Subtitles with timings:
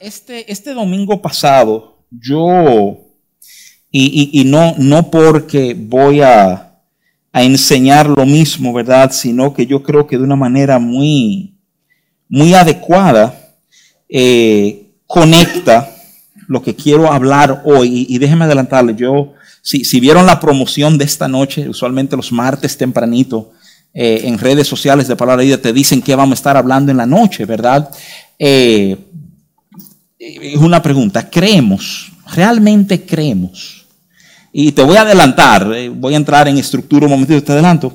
[0.00, 2.98] Este, este domingo pasado, yo,
[3.90, 6.68] y, no, no porque voy a,
[7.34, 9.10] enseñar lo mismo, ¿verdad?
[9.10, 11.54] Sino que yo creo que de una manera muy,
[12.28, 13.34] muy adecuada
[14.08, 15.90] eh, conecta
[16.46, 18.06] lo que quiero hablar hoy.
[18.08, 19.32] Y, déjenme adelantarle, yo,
[19.62, 23.52] si, si, vieron la promoción de esta noche, usualmente los martes tempranito,
[23.94, 26.96] eh, en redes sociales de Palabra Vida te dicen que vamos a estar hablando en
[26.96, 27.90] la noche, ¿verdad?
[28.38, 28.96] Eh,
[30.22, 32.12] es una pregunta, ¿creemos?
[32.34, 33.86] ¿Realmente creemos?
[34.52, 37.94] Y te voy a adelantar, eh, voy a entrar en estructura un momentito, te adelanto.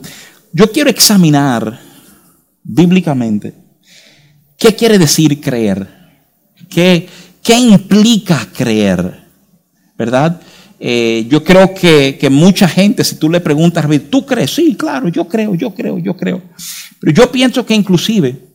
[0.52, 1.80] Yo quiero examinar
[2.64, 3.54] bíblicamente
[4.58, 5.88] qué quiere decir creer,
[6.70, 7.08] qué,
[7.42, 9.24] qué implica creer,
[9.98, 10.42] ¿verdad?
[10.80, 14.52] Eh, yo creo que, que, mucha gente, si tú le preguntas, ¿tú crees?
[14.52, 16.42] Sí, claro, yo creo, yo creo, yo creo.
[17.00, 18.47] Pero yo pienso que inclusive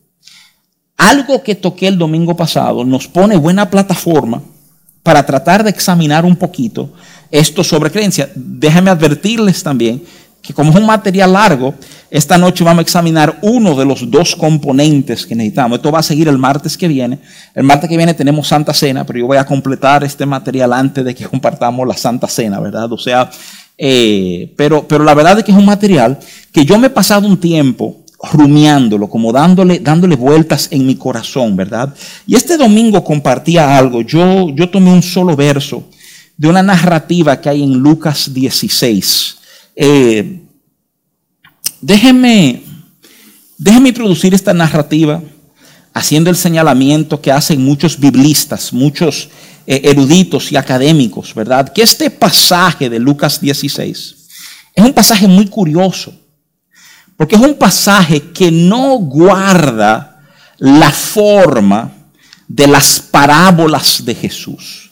[1.09, 4.41] algo que toqué el domingo pasado nos pone buena plataforma
[5.01, 6.91] para tratar de examinar un poquito
[7.29, 8.29] esto sobre creencia.
[8.35, 10.03] Déjenme advertirles también
[10.41, 11.73] que como es un material largo,
[12.11, 15.77] esta noche vamos a examinar uno de los dos componentes que necesitamos.
[15.77, 17.19] Esto va a seguir el martes que viene.
[17.55, 21.05] El martes que viene tenemos Santa Cena, pero yo voy a completar este material antes
[21.05, 22.91] de que compartamos la Santa Cena, ¿verdad?
[22.91, 23.31] O sea,
[23.77, 26.19] eh, pero, pero la verdad es que es un material
[26.51, 31.93] que yo me he pasado un tiempo rumiándolo, como dándole, vueltas en mi corazón, ¿verdad?
[32.25, 34.01] Y este domingo compartía algo.
[34.01, 35.83] Yo, yo tomé un solo verso
[36.37, 39.37] de una narrativa que hay en Lucas 16.
[39.75, 40.41] Eh,
[41.81, 42.63] déjenme
[43.59, 45.21] introducir esta narrativa
[45.93, 49.29] haciendo el señalamiento que hacen muchos biblistas, muchos
[49.67, 51.71] eh, eruditos y académicos, ¿verdad?
[51.71, 54.15] Que este pasaje de Lucas 16
[54.75, 56.13] es un pasaje muy curioso
[57.23, 60.19] porque es un pasaje que no guarda
[60.57, 61.89] la forma
[62.49, 64.91] de las parábolas de Jesús.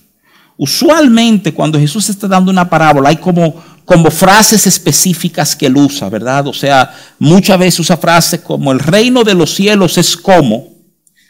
[0.56, 3.62] Usualmente cuando Jesús está dando una parábola hay como,
[4.10, 6.48] frases específicas que él usa, ¿verdad?
[6.48, 10.70] O sea, muchas veces usa frases como el reino de los cielos es como,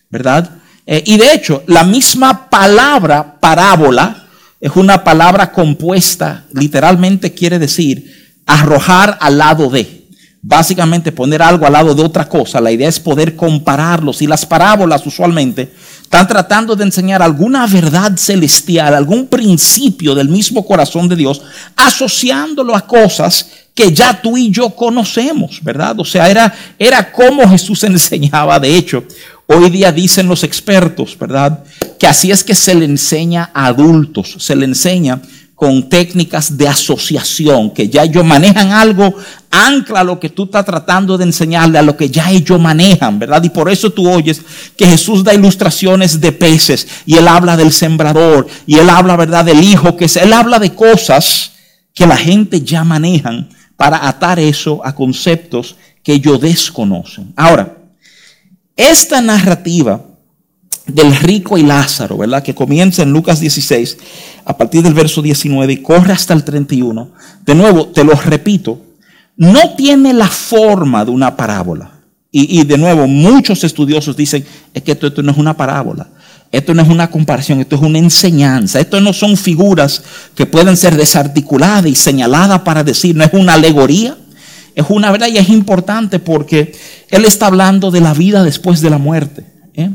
[0.07, 0.51] ¿verdad?
[0.85, 4.27] Eh, y de hecho, la misma palabra parábola
[4.59, 10.00] es una palabra compuesta, literalmente quiere decir arrojar al lado de
[10.41, 12.59] básicamente poner algo al lado de otra cosa.
[12.59, 14.21] La idea es poder compararlos.
[14.21, 15.71] Y las parábolas usualmente
[16.01, 21.41] están tratando de enseñar alguna verdad celestial, algún principio del mismo corazón de Dios,
[21.75, 25.97] asociándolo a cosas que ya tú y yo conocemos, ¿verdad?
[25.99, 28.59] O sea, era, era como Jesús enseñaba.
[28.59, 29.03] De hecho,
[29.47, 31.63] hoy día dicen los expertos, ¿verdad?
[31.99, 35.21] Que así es que se le enseña a adultos, se le enseña
[35.61, 39.13] con técnicas de asociación, que ya ellos manejan algo,
[39.51, 43.43] ancla lo que tú estás tratando de enseñarle a lo que ya ellos manejan, ¿verdad?
[43.43, 44.41] Y por eso tú oyes
[44.75, 49.45] que Jesús da ilustraciones de peces y él habla del sembrador y él habla, ¿verdad?,
[49.45, 51.51] del hijo, que es, él habla de cosas
[51.93, 57.33] que la gente ya manejan para atar eso a conceptos que ellos desconocen.
[57.35, 57.77] Ahora,
[58.75, 60.01] esta narrativa
[60.93, 62.43] del rico y Lázaro, ¿verdad?
[62.43, 63.97] Que comienza en Lucas 16,
[64.45, 67.11] a partir del verso 19 y corre hasta el 31.
[67.45, 68.81] De nuevo, te lo repito,
[69.35, 71.91] no tiene la forma de una parábola.
[72.33, 76.07] Y, de nuevo, muchos estudiosos dicen, es que esto, esto no es una parábola.
[76.49, 78.79] Esto no es una comparación, esto es una enseñanza.
[78.79, 80.01] Esto no son figuras
[80.33, 84.17] que pueden ser desarticuladas y señaladas para decir, no es una alegoría.
[84.75, 86.73] Es una verdad y es importante porque
[87.09, 89.45] él está hablando de la vida después de la muerte.
[89.73, 89.89] ¿eh?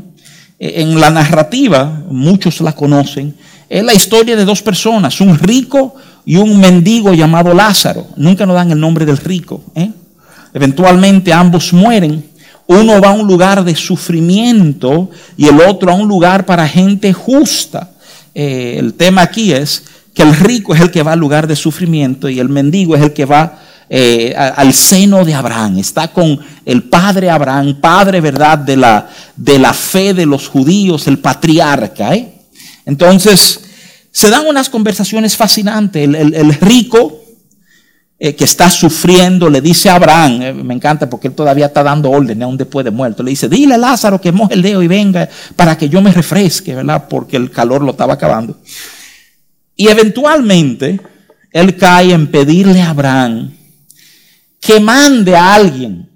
[0.59, 3.35] En la narrativa, muchos la conocen,
[3.69, 5.95] es la historia de dos personas, un rico
[6.25, 8.07] y un mendigo llamado Lázaro.
[8.15, 9.63] Nunca nos dan el nombre del rico.
[9.75, 9.91] ¿eh?
[10.53, 12.25] Eventualmente ambos mueren.
[12.67, 17.13] Uno va a un lugar de sufrimiento y el otro a un lugar para gente
[17.13, 17.91] justa.
[18.33, 21.55] Eh, el tema aquí es que el rico es el que va al lugar de
[21.55, 23.59] sufrimiento y el mendigo es el que va
[23.89, 29.57] eh, al seno de Abraham, está con el padre Abraham, padre, ¿verdad?, de la, de
[29.59, 32.13] la fe de los judíos, el patriarca.
[32.13, 32.41] ¿eh?
[32.85, 33.61] Entonces,
[34.11, 36.03] se dan unas conversaciones fascinantes.
[36.03, 37.23] El, rico
[38.19, 42.11] eh, que está sufriendo le dice a Abraham, me encanta porque él todavía está dando
[42.11, 44.87] órdenes aún después de muerto, le dice, dile a Lázaro que moje el dedo y
[44.87, 47.07] venga para que yo me refresque, ¿verdad?
[47.07, 48.57] Porque el calor lo estaba acabando.
[49.77, 50.99] Y eventualmente,
[51.53, 53.56] él cae en pedirle a Abraham
[54.59, 56.09] que mande a alguien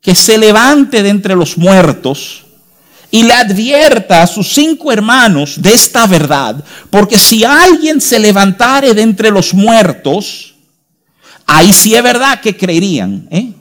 [0.00, 2.44] que se levante de entre los muertos
[3.10, 8.94] y le advierta a sus cinco hermanos de esta verdad, porque si alguien se levantare
[8.94, 10.54] de entre los muertos,
[11.44, 13.26] ahí sí es verdad que creerían.
[13.30, 13.52] ¿eh?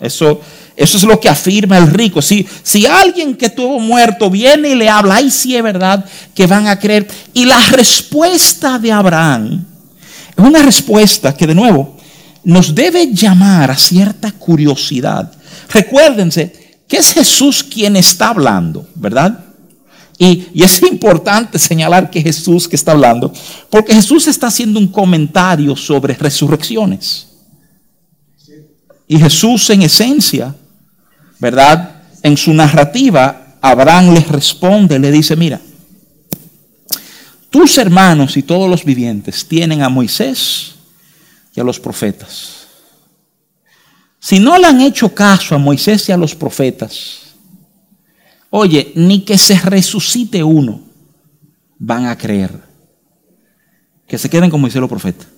[0.00, 0.40] Eso,
[0.74, 2.22] Eso es lo que afirma el rico.
[2.22, 6.02] Si, si alguien que estuvo muerto viene y le habla, ahí sí es verdad
[6.34, 7.06] que van a creer.
[7.34, 9.62] Y la respuesta de Abraham
[10.34, 11.99] es una respuesta que de nuevo
[12.44, 15.32] nos debe llamar a cierta curiosidad.
[15.68, 19.44] Recuérdense que es Jesús quien está hablando, ¿verdad?
[20.18, 23.32] Y, es importante señalar que Jesús que está hablando,
[23.70, 27.28] porque Jesús está haciendo un comentario sobre resurrecciones.
[29.08, 30.54] Y Jesús en esencia,
[31.38, 32.02] ¿verdad?
[32.22, 35.60] En su narrativa, Abraham les responde, le dice, mira,
[37.48, 40.74] tus hermanos y todos los vivientes tienen a Moisés
[41.60, 42.66] a los profetas.
[44.18, 47.20] Si no le han hecho caso a Moisés y a los profetas,
[48.50, 50.80] Oye, ni que se resucite uno
[51.78, 52.50] van a creer.
[54.06, 55.28] Que se queden como dice los profetas.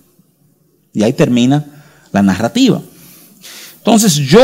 [0.91, 1.63] Y ahí termina
[2.11, 2.81] la narrativa.
[3.77, 4.41] Entonces yo,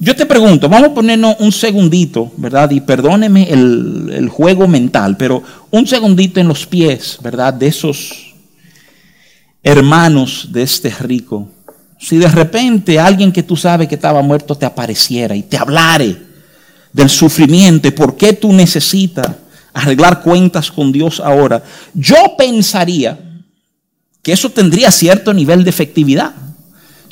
[0.00, 2.70] yo te pregunto, vamos a ponernos un segundito, ¿verdad?
[2.70, 7.54] Y perdóneme el, el juego mental, pero un segundito en los pies, ¿verdad?
[7.54, 8.27] De esos
[9.68, 11.46] hermanos de este rico.
[12.00, 16.16] Si de repente alguien que tú sabes que estaba muerto te apareciera y te hablare
[16.92, 19.26] del sufrimiento y por qué tú necesitas
[19.74, 21.62] arreglar cuentas con Dios ahora,
[21.92, 23.18] yo pensaría
[24.22, 26.32] que eso tendría cierto nivel de efectividad.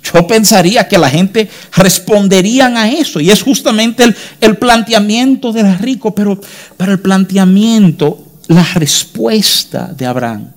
[0.03, 3.21] Yo pensaría que la gente responderían a eso.
[3.21, 6.41] Y es justamente el, el planteamiento del rico, pero,
[6.77, 10.56] pero el planteamiento, la respuesta de Abraham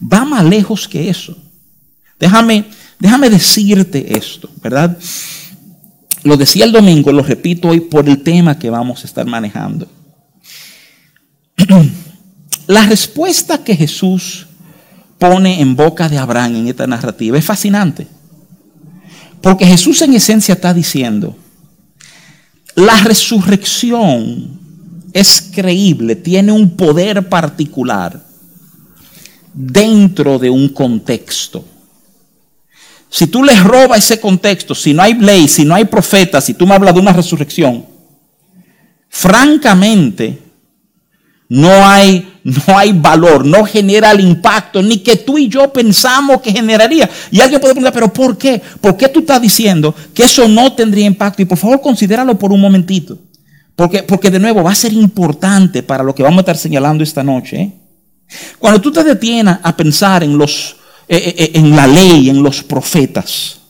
[0.00, 1.36] va más lejos que eso.
[2.18, 2.64] Déjame,
[2.98, 4.96] déjame decirte esto, ¿verdad?
[6.24, 9.86] Lo decía el domingo, lo repito hoy por el tema que vamos a estar manejando.
[12.66, 14.46] La respuesta que Jesús
[15.18, 18.06] pone en boca de Abraham en esta narrativa es fascinante.
[19.40, 21.36] Porque Jesús en esencia está diciendo,
[22.74, 24.58] la resurrección
[25.12, 28.27] es creíble, tiene un poder particular
[29.58, 31.64] dentro de un contexto.
[33.10, 36.54] Si tú les robas ese contexto, si no hay ley, si no hay profeta, si
[36.54, 37.84] tú me hablas de una resurrección,
[39.08, 40.38] francamente,
[41.48, 46.40] no hay, no hay valor, no genera el impacto, ni que tú y yo pensamos
[46.40, 47.10] que generaría.
[47.30, 48.62] Y alguien puede preguntar, pero ¿por qué?
[48.80, 51.42] ¿Por qué tú estás diciendo que eso no tendría impacto?
[51.42, 53.18] Y por favor, considéralo por un momentito.
[53.74, 57.02] Porque, porque de nuevo va a ser importante para lo que vamos a estar señalando
[57.02, 57.60] esta noche.
[57.60, 57.87] ¿eh?
[58.58, 60.78] Cuando tú te detienes a pensar en los
[61.10, 63.60] eh, eh, eh, en la ley, en los profetas.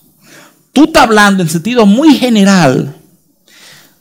[0.72, 2.96] Tú estás hablando en sentido muy general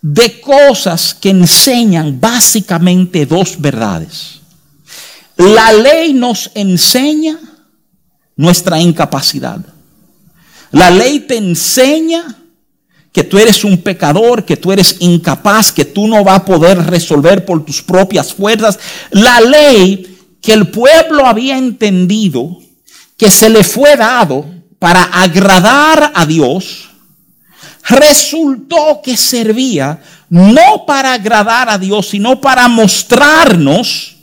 [0.01, 4.39] de cosas que enseñan básicamente dos verdades.
[5.36, 7.38] La ley nos enseña
[8.36, 9.60] nuestra incapacidad.
[10.71, 12.24] La ley te enseña
[13.12, 16.83] que tú eres un pecador, que tú eres incapaz, que tú no vas a poder
[16.88, 18.80] resolver por tus propias fuerzas.
[19.12, 20.17] La ley
[20.48, 22.62] que el pueblo había entendido
[23.18, 24.46] que se le fue dado
[24.80, 26.88] para agradar a Dios,
[27.90, 34.16] resultó que servía no para agradar a Dios, sino para mostrarnos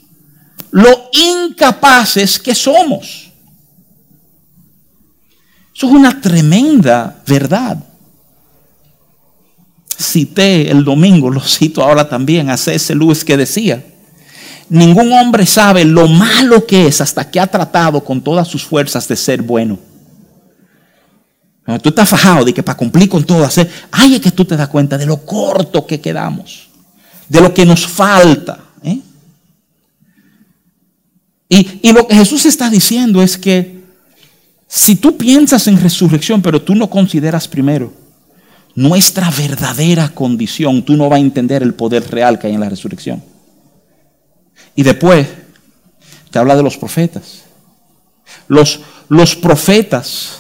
[0.71, 3.31] lo incapaces que somos.
[5.77, 7.85] Eso es una tremenda verdad.
[9.95, 12.95] Cité el domingo, lo cito ahora también a C.S.
[12.95, 13.85] Lewis que decía,
[14.69, 19.07] Ningún hombre sabe lo malo que es hasta que ha tratado con todas sus fuerzas
[19.07, 19.79] de ser bueno.
[21.83, 23.71] Tú estás fajado de que para cumplir con todo hacer,
[24.23, 26.69] que tú te das cuenta de lo corto que quedamos,
[27.29, 28.59] de lo que nos falta.
[28.83, 29.01] ¿eh?
[31.49, 33.83] Y, y lo que Jesús está diciendo es que
[34.69, 37.93] si tú piensas en resurrección, pero tú no consideras primero
[38.75, 42.69] nuestra verdadera condición, tú no vas a entender el poder real que hay en la
[42.69, 43.23] resurrección.
[44.77, 45.27] Y después
[46.31, 47.45] te habla de los profetas.
[48.49, 50.39] Los, los profetas,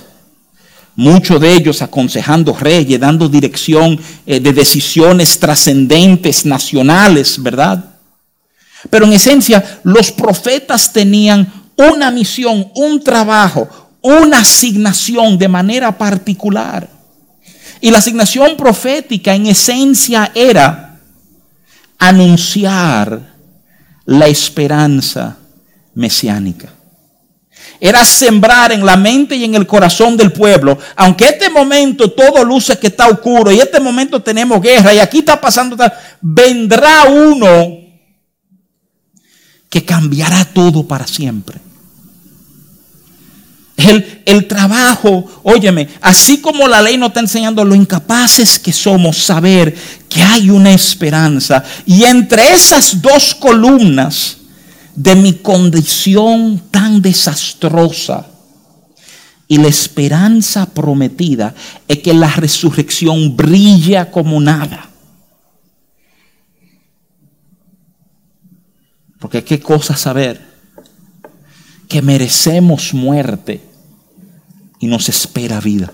[0.97, 7.85] muchos de ellos aconsejando reyes, dando dirección eh, de decisiones trascendentes, nacionales, ¿verdad?
[8.91, 13.69] Pero en esencia, los profetas tenían una misión, un trabajo,
[14.03, 16.89] una asignación de manera particular.
[17.81, 21.01] Y la asignación profética en esencia era
[21.99, 23.34] anunciar
[24.07, 25.37] la esperanza
[25.95, 26.73] mesiánica.
[27.81, 32.45] Era sembrar en la mente y en el corazón del pueblo, aunque este momento todo
[32.45, 35.77] luce que está oscuro y este momento tenemos guerra y aquí está pasando,
[36.21, 37.79] vendrá uno
[39.69, 41.64] que cambiará todo para siempre.
[43.77, 49.19] El, el trabajo, óyeme, así como la ley nos está enseñando lo incapaces que somos,
[49.19, 49.75] saber
[50.09, 51.65] que hay una esperanza.
[51.85, 54.39] Y entre esas dos columnas
[54.95, 58.27] de mi condición tan desastrosa
[59.49, 61.55] y la esperanza prometida
[61.89, 64.89] es que la resurrección brilla como nada.
[69.19, 70.54] Porque qué cosa saber
[71.95, 73.61] que merecemos muerte
[74.81, 75.93] y nos espera vida.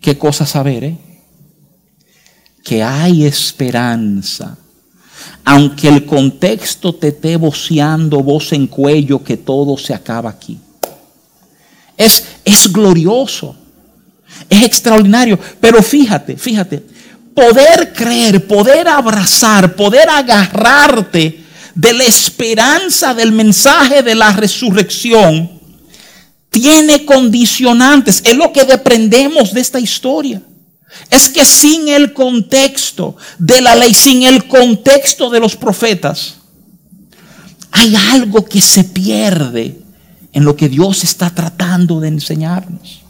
[0.00, 0.96] Qué cosa saber, ¿eh?
[2.64, 4.56] Que hay esperanza.
[5.44, 10.58] Aunque el contexto te esté voceando voz en cuello que todo se acaba aquí.
[11.94, 13.54] Es, es glorioso.
[14.48, 15.38] Es extraordinario.
[15.60, 16.82] Pero fíjate, fíjate,
[17.34, 25.50] poder creer, poder abrazar, poder agarrarte de la esperanza del mensaje de la resurrección,
[26.50, 28.22] tiene condicionantes.
[28.24, 30.42] Es lo que dependemos de esta historia.
[31.08, 36.36] Es que sin el contexto de la ley, sin el contexto de los profetas,
[37.70, 39.80] hay algo que se pierde
[40.32, 43.02] en lo que Dios está tratando de enseñarnos.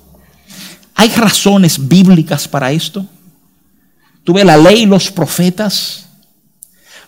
[0.95, 3.07] Hay razones bíblicas para esto.
[4.23, 6.10] Tuve la ley y los profetas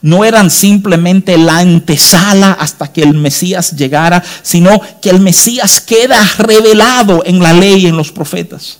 [0.02, 6.18] no eran simplemente la antesala hasta que el Mesías llegara, sino que el Mesías queda
[6.38, 8.78] revelado en la ley y en los profetas.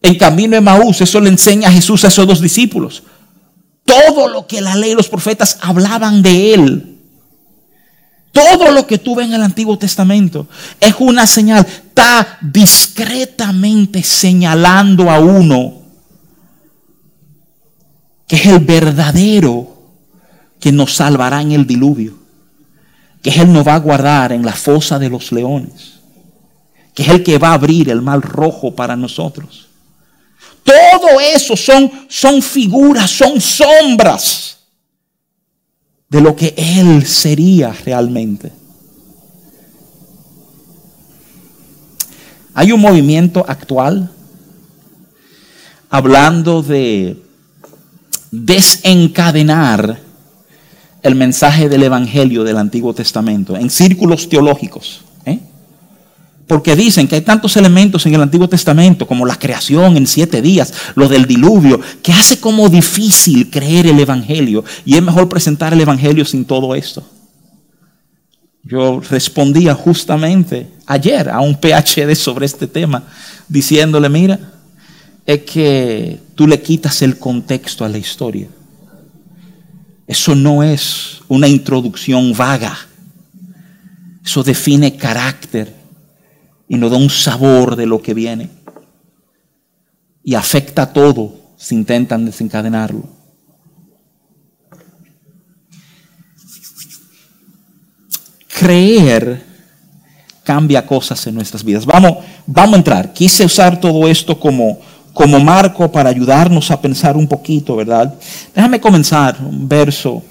[0.00, 3.02] En camino de Maús, eso le enseña a Jesús a esos dos discípulos.
[3.84, 6.98] Todo lo que la ley y los profetas hablaban de él,
[8.30, 10.46] todo lo que tuve en el Antiguo Testamento
[10.80, 15.82] es una señal, está discretamente señalando a uno
[18.26, 19.71] que es el verdadero
[20.62, 22.14] que nos salvará en el diluvio,
[23.20, 25.94] que es Él nos va a guardar en la fosa de los leones,
[26.94, 29.66] que es el que va a abrir el mal rojo para nosotros.
[30.62, 34.58] Todo eso son, son figuras, son sombras
[36.08, 38.52] de lo que Él sería realmente.
[42.54, 44.08] Hay un movimiento actual
[45.90, 47.20] hablando de
[48.30, 50.01] desencadenar
[51.02, 55.02] el mensaje del Evangelio del Antiguo Testamento en círculos teológicos.
[55.26, 55.40] ¿eh?
[56.46, 60.40] Porque dicen que hay tantos elementos en el Antiguo Testamento, como la creación en siete
[60.40, 64.64] días, lo del diluvio, que hace como difícil creer el Evangelio.
[64.84, 67.02] Y es mejor presentar el Evangelio sin todo esto.
[68.64, 73.02] Yo respondía justamente ayer a un PhD sobre este tema,
[73.48, 74.38] diciéndole, mira,
[75.26, 78.46] es que tú le quitas el contexto a la historia.
[80.12, 82.76] Eso no es una introducción vaga.
[84.22, 85.74] Eso define carácter
[86.68, 88.50] y nos da un sabor de lo que viene.
[90.22, 93.08] Y afecta todo si intentan desencadenarlo.
[98.48, 99.42] Creer
[100.44, 101.86] cambia cosas en nuestras vidas.
[101.86, 103.12] Vamos, vamos a entrar.
[103.14, 104.78] Quise usar todo esto como
[105.12, 108.14] como marco para ayudarnos a pensar un poquito, ¿verdad?
[108.54, 110.22] Déjame comenzar un verso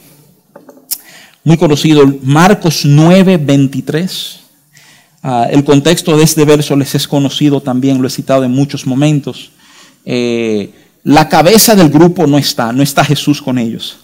[1.43, 4.39] muy conocido, Marcos 9, 23.
[5.23, 8.85] Ah, el contexto de este verso les es conocido también, lo he citado en muchos
[8.85, 9.51] momentos.
[10.05, 10.71] Eh,
[11.03, 13.97] la cabeza del grupo no está, no está Jesús con ellos.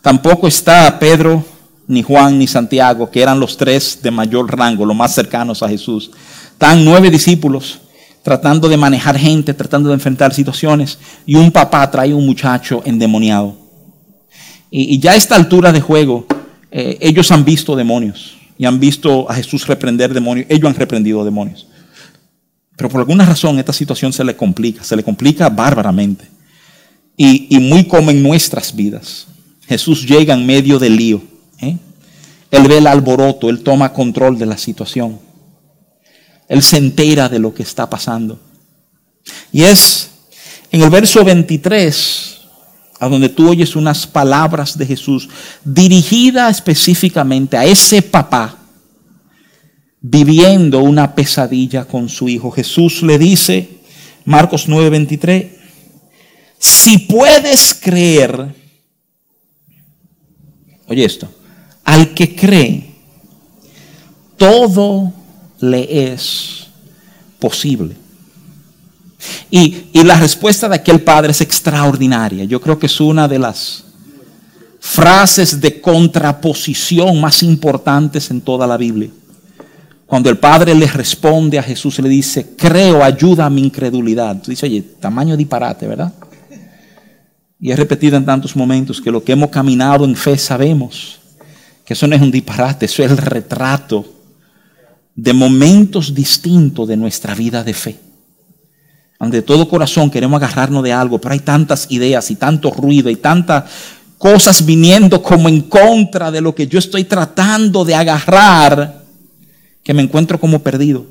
[0.00, 1.44] Tampoco está Pedro,
[1.86, 5.68] ni Juan, ni Santiago, que eran los tres de mayor rango, los más cercanos a
[5.68, 6.10] Jesús.
[6.52, 7.80] Están nueve discípulos
[8.22, 13.56] tratando de manejar gente, tratando de enfrentar situaciones, y un papá trae un muchacho endemoniado.
[14.70, 16.26] Y, ya a esta altura de juego,
[16.70, 21.24] eh, ellos han visto demonios y han visto a Jesús reprender demonios, ellos han reprendido
[21.24, 21.66] demonios.
[22.76, 26.26] Pero por alguna razón esta situación se le complica, se le complica bárbaramente.
[27.16, 29.26] Y, muy como en nuestras vidas.
[29.68, 31.20] Jesús llega en medio del lío.
[31.60, 31.76] ¿eh?
[32.50, 35.18] Él ve el alboroto, él toma control de la situación.
[36.50, 38.40] Él se entera de lo que está pasando.
[39.52, 40.10] Y es
[40.72, 42.40] en el verso 23
[42.98, 45.28] a donde tú oyes unas palabras de Jesús
[45.64, 48.58] dirigidas específicamente a ese papá
[50.00, 52.50] viviendo una pesadilla con su hijo.
[52.50, 53.68] Jesús le dice,
[54.24, 55.50] Marcos 9:23,
[56.58, 58.56] si puedes creer,
[60.88, 61.32] oye esto,
[61.84, 62.90] al que cree,
[64.36, 65.19] todo
[65.60, 66.66] le es
[67.38, 67.96] posible.
[69.50, 72.44] Y, la respuesta de aquel padre es extraordinaria.
[72.44, 73.84] Yo creo que es una de las
[74.80, 79.10] frases de contraposición más importantes en toda la Biblia.
[80.06, 84.36] Cuando el padre le responde a Jesús, le dice, creo, ayuda a mi incredulidad.
[84.36, 86.12] Dice, oye, tamaño disparate, ¿verdad?
[87.60, 91.18] Y he repetido en tantos momentos que lo que hemos caminado en fe sabemos
[91.84, 94.19] que eso no es un disparate, eso es el retrato
[95.14, 98.00] de momentos distintos de nuestra vida de fe.
[99.18, 103.16] Donde todo corazón queremos agarrarnos de algo, pero hay tantas ideas y tanto ruido y
[103.16, 103.64] tantas
[104.16, 109.02] cosas viniendo como en contra de lo que yo estoy tratando de agarrar,
[109.82, 111.06] que me encuentro como perdido.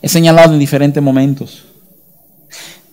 [0.00, 1.64] He señalado en diferentes momentos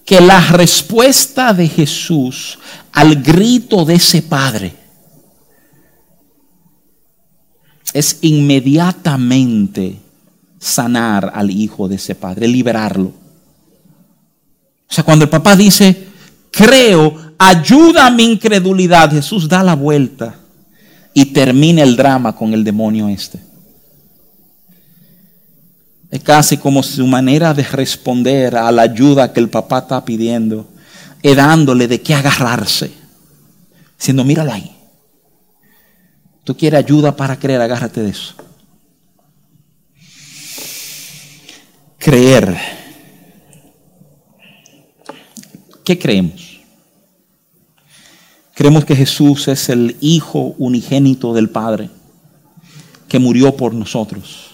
[0.05, 2.57] que la respuesta de Jesús
[2.91, 4.78] al grito de ese padre
[7.93, 9.99] es inmediatamente
[10.59, 13.13] sanar al hijo de ese padre, liberarlo.
[14.89, 16.07] O sea, cuando el papá dice,
[16.51, 20.35] creo, ayuda a mi incredulidad, Jesús da la vuelta
[21.13, 23.39] y termina el drama con el demonio este.
[26.11, 30.67] Es casi como su manera de responder a la ayuda que el papá está pidiendo,
[31.21, 32.91] es dándole de qué agarrarse,
[33.97, 34.78] diciendo, míralo ahí.
[36.49, 38.33] Tú quieres ayuda para creer, agárrate de eso.
[41.99, 42.57] Creer.
[45.83, 46.59] ¿Qué creemos?
[48.55, 51.91] Creemos que Jesús es el Hijo unigénito del Padre,
[53.07, 54.49] que murió por nosotros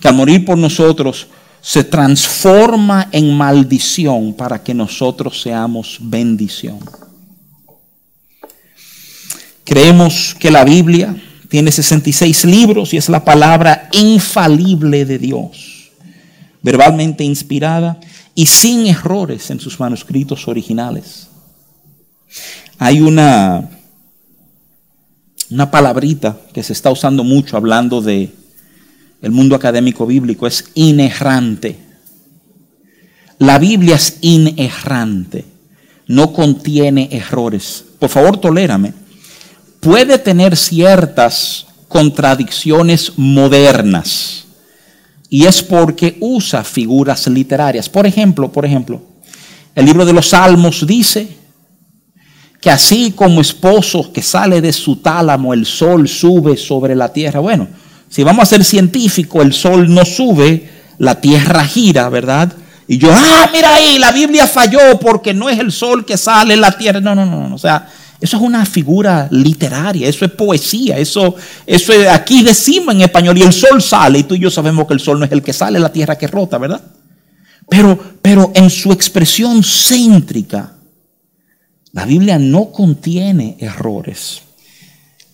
[0.00, 1.26] que al morir por nosotros
[1.60, 6.78] se transforma en maldición para que nosotros seamos bendición.
[9.64, 11.16] Creemos que la Biblia
[11.48, 15.90] tiene 66 libros y es la palabra infalible de Dios,
[16.62, 17.98] verbalmente inspirada
[18.34, 21.28] y sin errores en sus manuscritos originales.
[22.78, 23.70] Hay una,
[25.50, 28.32] una palabrita que se está usando mucho hablando de
[29.22, 31.78] el mundo académico bíblico es inerrante.
[33.38, 35.46] La Biblia es inerrante,
[36.06, 37.84] no contiene errores.
[37.98, 39.03] Por favor, tolérame.
[39.84, 44.46] Puede tener ciertas contradicciones modernas
[45.28, 47.90] y es porque usa figuras literarias.
[47.90, 49.02] Por ejemplo, por ejemplo,
[49.74, 51.28] el libro de los Salmos dice
[52.62, 57.40] que así como esposo que sale de su tálamo, el sol sube sobre la tierra.
[57.40, 57.68] Bueno,
[58.08, 60.66] si vamos a ser científicos, el sol no sube,
[60.96, 62.50] la tierra gira, ¿verdad?
[62.88, 66.54] Y yo, ah, mira ahí, la Biblia falló porque no es el sol que sale
[66.54, 67.00] en la tierra.
[67.00, 67.54] No, no, no, no.
[67.54, 67.86] O sea,
[68.24, 73.36] eso es una figura literaria, eso es poesía, eso, eso es, aquí decimos en español,
[73.36, 75.42] y el sol sale, y tú y yo sabemos que el sol no es el
[75.42, 76.80] que sale, la tierra que rota, ¿verdad?
[77.68, 80.72] Pero, pero en su expresión céntrica,
[81.92, 84.40] la Biblia no contiene errores.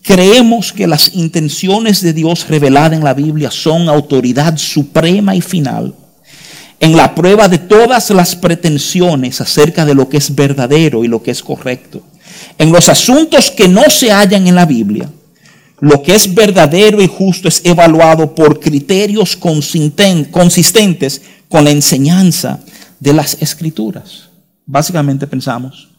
[0.03, 5.95] Creemos que las intenciones de Dios reveladas en la Biblia son autoridad suprema y final
[6.81, 11.23] en la prueba de todas las pretensiones acerca de lo que es verdadero y lo
[11.23, 12.01] que es correcto.
[12.57, 15.09] En los asuntos que no se hallan en la Biblia,
[15.79, 22.59] lo que es verdadero y justo es evaluado por criterios consistentes con la enseñanza
[22.99, 24.29] de las escrituras.
[24.65, 25.89] Básicamente pensamos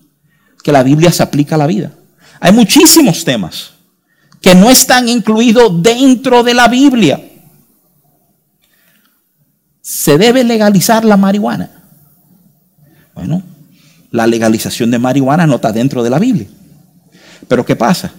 [0.63, 1.93] que la Biblia se aplica a la vida.
[2.39, 3.73] Hay muchísimos temas
[4.41, 7.21] que no están incluidos dentro de la Biblia.
[9.81, 11.71] ¿Se debe legalizar la marihuana?
[13.15, 13.43] Bueno,
[14.13, 16.47] la legalización de marihuana no está dentro de la Biblia.
[17.49, 18.13] Pero ¿qué pasa?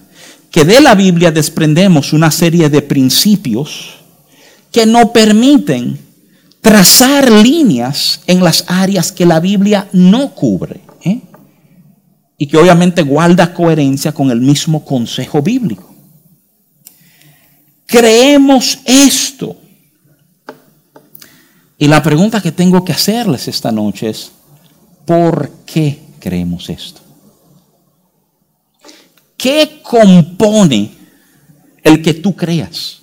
[0.51, 3.95] Que de la Biblia desprendemos una serie de principios
[4.71, 5.97] que no permiten
[6.59, 10.81] trazar líneas en las áreas que la Biblia no cubre.
[11.05, 11.21] ¿eh?
[12.37, 15.93] Y que obviamente guarda coherencia con el mismo consejo bíblico
[17.93, 19.55] creemos esto?
[21.77, 24.31] Y la pregunta que tengo que hacerles esta noche es,
[25.05, 27.01] ¿por qué creemos esto?
[29.37, 30.91] ¿Qué compone
[31.83, 33.01] el que tú creas?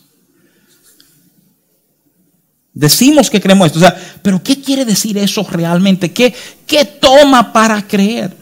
[2.72, 6.12] Decimos que creemos esto, o sea, pero ¿qué quiere decir eso realmente?
[6.12, 6.32] ¿Qué,
[6.66, 8.34] qué toma para creer?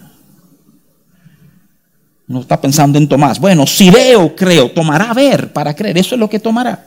[2.28, 3.40] No está pensando en Tomás.
[3.40, 4.70] Bueno, si veo, creo.
[4.70, 5.96] Tomará ver para creer.
[5.96, 6.86] Eso es lo que tomará.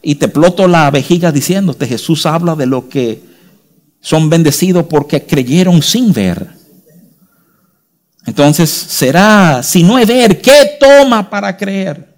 [0.00, 3.27] Y te ploto la vejiga diciéndote, Jesús habla de lo que
[4.08, 6.48] son bendecidos porque creyeron sin ver.
[8.24, 12.16] Entonces, será, si no es ver, ¿qué toma para creer?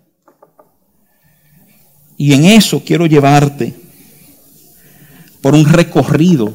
[2.16, 3.74] Y en eso quiero llevarte
[5.40, 6.54] por un recorrido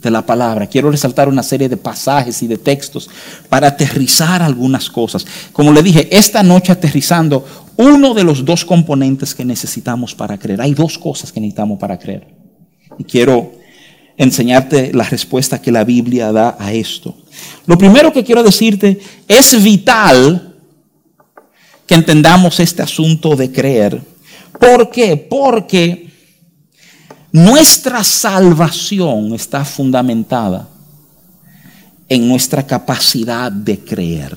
[0.00, 0.66] de la palabra.
[0.66, 3.10] Quiero resaltar una serie de pasajes y de textos
[3.50, 5.26] para aterrizar algunas cosas.
[5.52, 7.44] Como le dije, esta noche aterrizando
[7.76, 10.62] uno de los dos componentes que necesitamos para creer.
[10.62, 12.26] Hay dos cosas que necesitamos para creer.
[12.96, 13.55] Y quiero
[14.16, 17.16] enseñarte la respuesta que la Biblia da a esto.
[17.66, 18.98] Lo primero que quiero decirte
[19.28, 20.54] es vital
[21.86, 24.00] que entendamos este asunto de creer.
[24.58, 25.16] ¿Por qué?
[25.16, 26.10] Porque
[27.30, 30.68] nuestra salvación está fundamentada
[32.08, 34.36] en nuestra capacidad de creer.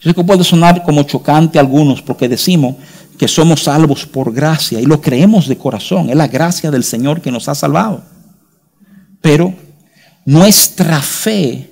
[0.00, 2.76] Yo sé que puede sonar como chocante a algunos porque decimos
[3.18, 6.10] que somos salvos por gracia y lo creemos de corazón.
[6.10, 8.04] Es la gracia del Señor que nos ha salvado.
[9.20, 9.54] Pero
[10.24, 11.70] nuestra fe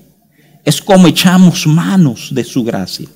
[0.64, 3.08] es como echamos manos de su gracia.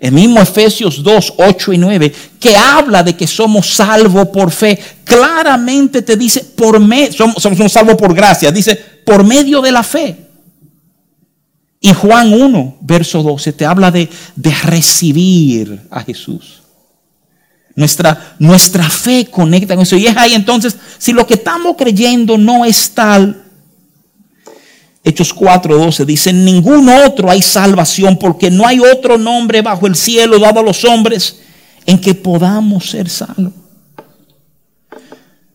[0.00, 4.78] El mismo Efesios 2, 8 y 9, que habla de que somos salvos por fe,
[5.04, 6.78] claramente te dice, por
[7.12, 10.16] somos, somos salvos por gracia, dice, por medio de la fe.
[11.80, 16.63] Y Juan 1, verso 12, te habla de, de recibir a Jesús.
[17.76, 19.96] Nuestra, nuestra fe conecta con eso.
[19.96, 23.42] Y es ahí entonces, si lo que estamos creyendo no es tal,
[25.02, 29.96] Hechos 4:12 dice, en ningún otro hay salvación porque no hay otro nombre bajo el
[29.96, 31.40] cielo dado a los hombres
[31.84, 33.52] en que podamos ser salvos.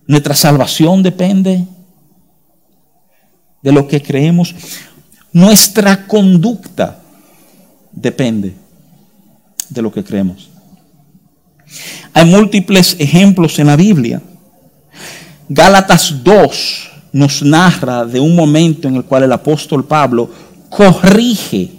[0.06, 1.66] Nuestra salvación depende
[3.62, 4.54] de lo que creemos.
[5.32, 7.00] Nuestra conducta
[7.92, 8.56] depende
[9.70, 10.49] de lo que creemos.
[12.14, 14.22] Hay múltiples ejemplos en la Biblia.
[15.48, 20.30] Gálatas 2 nos narra de un momento en el cual el apóstol Pablo
[20.70, 21.72] corrige,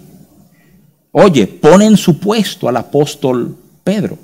[1.13, 4.19] oye, pone en su puesto al apóstol Pedro.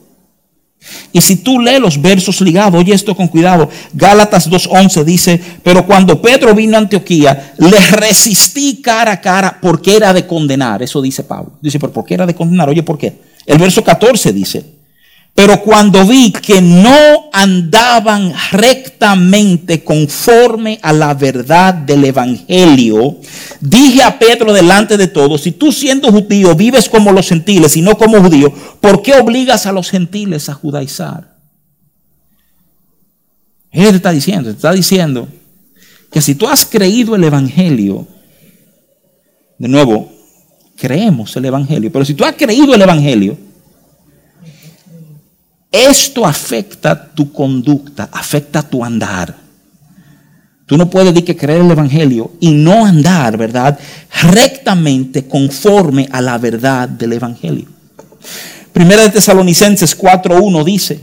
[1.12, 5.86] Y si tú lees los versos ligados, oye esto con cuidado, Gálatas 2.11 dice, pero
[5.86, 11.00] cuando Pedro vino a Antioquía, le resistí cara a cara porque era de condenar, eso
[11.00, 11.52] dice Pablo.
[11.60, 12.68] Dice, pero ¿por qué era de condenar?
[12.68, 13.20] Oye, ¿por qué?
[13.46, 14.75] El verso 14 dice,
[15.36, 23.18] pero cuando vi que no andaban rectamente conforme a la verdad del Evangelio,
[23.60, 27.82] dije a Pedro delante de todos, si tú siendo judío vives como los gentiles y
[27.82, 31.36] no como judío, ¿por qué obligas a los gentiles a judaizar?
[33.70, 35.28] Él te está diciendo, te está diciendo
[36.10, 38.08] que si tú has creído el Evangelio,
[39.58, 40.10] de nuevo,
[40.76, 43.45] creemos el Evangelio, pero si tú has creído el Evangelio,
[45.70, 49.34] esto afecta tu conducta, afecta tu andar.
[50.66, 53.78] Tú no puedes decir que creer el Evangelio y no andar, ¿verdad?
[54.22, 57.66] Rectamente conforme a la verdad del Evangelio.
[58.72, 61.00] Primera de Tesalonicenses 4.1 dice,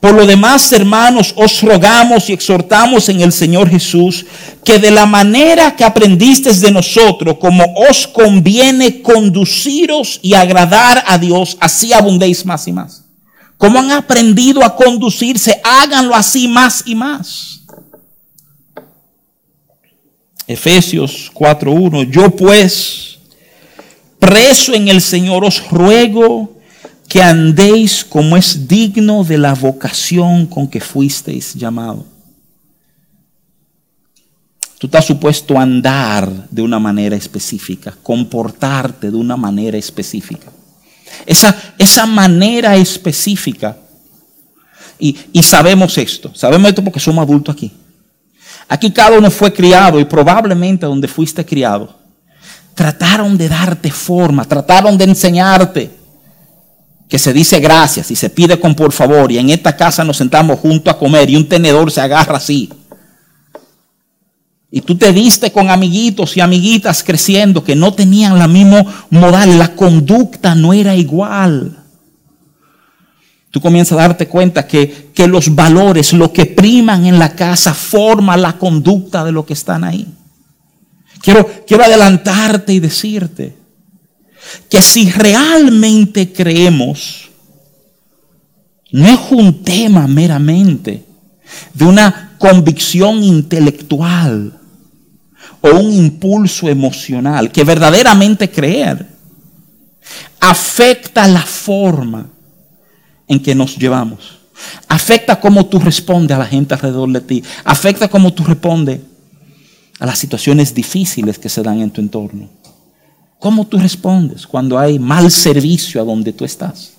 [0.00, 4.26] por lo demás, hermanos, os rogamos y exhortamos en el Señor Jesús
[4.64, 11.18] que de la manera que aprendisteis de nosotros, como os conviene conduciros y agradar a
[11.18, 13.07] Dios, así abundéis más y más.
[13.58, 17.60] Como han aprendido a conducirse, háganlo así más y más.
[20.46, 22.08] Efesios 4.1.
[22.08, 23.18] Yo pues,
[24.18, 26.56] preso en el Señor, os ruego
[27.08, 32.06] que andéis como es digno de la vocación con que fuisteis llamado.
[34.78, 40.52] Tú estás supuesto a andar de una manera específica, comportarte de una manera específica.
[41.26, 43.76] Esa, esa manera específica.
[44.98, 47.72] Y, y sabemos esto, sabemos esto porque somos adultos aquí.
[48.68, 51.94] Aquí cada uno fue criado y probablemente donde fuiste criado,
[52.74, 55.98] trataron de darte forma, trataron de enseñarte
[57.08, 60.18] que se dice gracias y se pide con por favor y en esta casa nos
[60.18, 62.68] sentamos juntos a comer y un tenedor se agarra así.
[64.70, 69.58] Y tú te viste con amiguitos y amiguitas creciendo que no tenían la misma modal,
[69.58, 71.84] la conducta no era igual.
[73.50, 77.72] Tú comienzas a darte cuenta que, que los valores, lo que priman en la casa,
[77.72, 80.06] forma la conducta de lo que están ahí.
[81.22, 83.56] Quiero, quiero adelantarte y decirte
[84.68, 87.30] que si realmente creemos,
[88.92, 91.04] no es un tema meramente
[91.72, 94.57] de una convicción intelectual
[95.60, 99.06] o un impulso emocional, que verdaderamente creer
[100.40, 102.28] afecta la forma
[103.26, 104.38] en que nos llevamos.
[104.88, 107.44] Afecta cómo tú respondes a la gente alrededor de ti.
[107.64, 109.00] Afecta cómo tú respondes
[109.98, 112.48] a las situaciones difíciles que se dan en tu entorno.
[113.38, 116.92] ¿Cómo tú respondes cuando hay mal servicio a donde tú estás?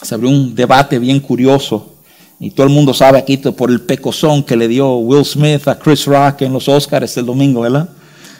[0.00, 1.99] Se abrió un debate bien curioso
[2.40, 5.78] Y todo el mundo sabe aquí por el pecozón que le dio Will Smith a
[5.78, 7.90] Chris Rock en los Oscars el domingo, ¿verdad?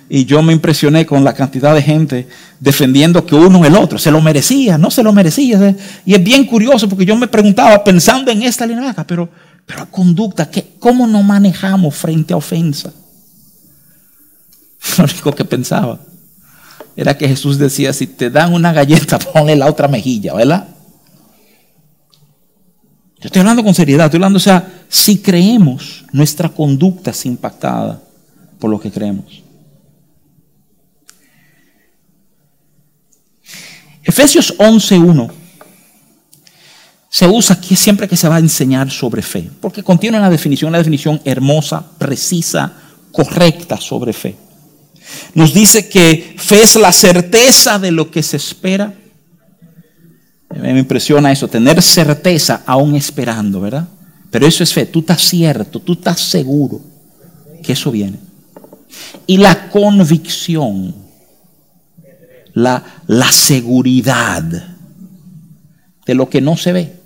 [0.08, 2.26] Y yo me impresioné con la cantidad de gente
[2.58, 5.76] defendiendo que uno el otro se lo merecía, no se lo merecía.
[6.06, 9.28] Y es bien curioso porque yo me preguntaba, pensando en esta línea, pero,
[9.66, 12.92] pero conducta, ¿cómo nos manejamos frente a ofensa?
[14.98, 16.00] Lo único que pensaba
[16.96, 20.68] era que Jesús decía, si te dan una galleta, ponle la otra mejilla, ¿verdad?
[23.20, 28.00] Yo estoy hablando con seriedad, estoy hablando, o sea, si creemos, nuestra conducta es impactada
[28.58, 29.42] por lo que creemos.
[34.02, 35.30] Efesios 11.1
[37.10, 40.70] se usa aquí siempre que se va a enseñar sobre fe, porque contiene una definición,
[40.70, 42.72] una definición hermosa, precisa,
[43.12, 44.36] correcta sobre fe.
[45.34, 48.94] Nos dice que fe es la certeza de lo que se espera.
[50.50, 53.86] Me impresiona eso, tener certeza aún esperando, ¿verdad?
[54.30, 56.80] Pero eso es fe, tú estás cierto, tú estás seguro
[57.62, 58.18] que eso viene.
[59.26, 60.94] Y la convicción,
[62.54, 64.42] la, la seguridad
[66.04, 67.00] de lo que no se ve.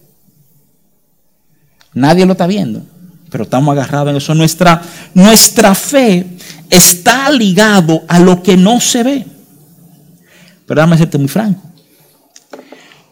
[1.92, 2.82] Nadie lo está viendo,
[3.30, 4.34] pero estamos agarrados en eso.
[4.34, 4.80] Nuestra,
[5.12, 6.26] nuestra fe
[6.70, 9.26] está ligado a lo que no se ve.
[10.66, 11.73] Pero déjame serte muy franco.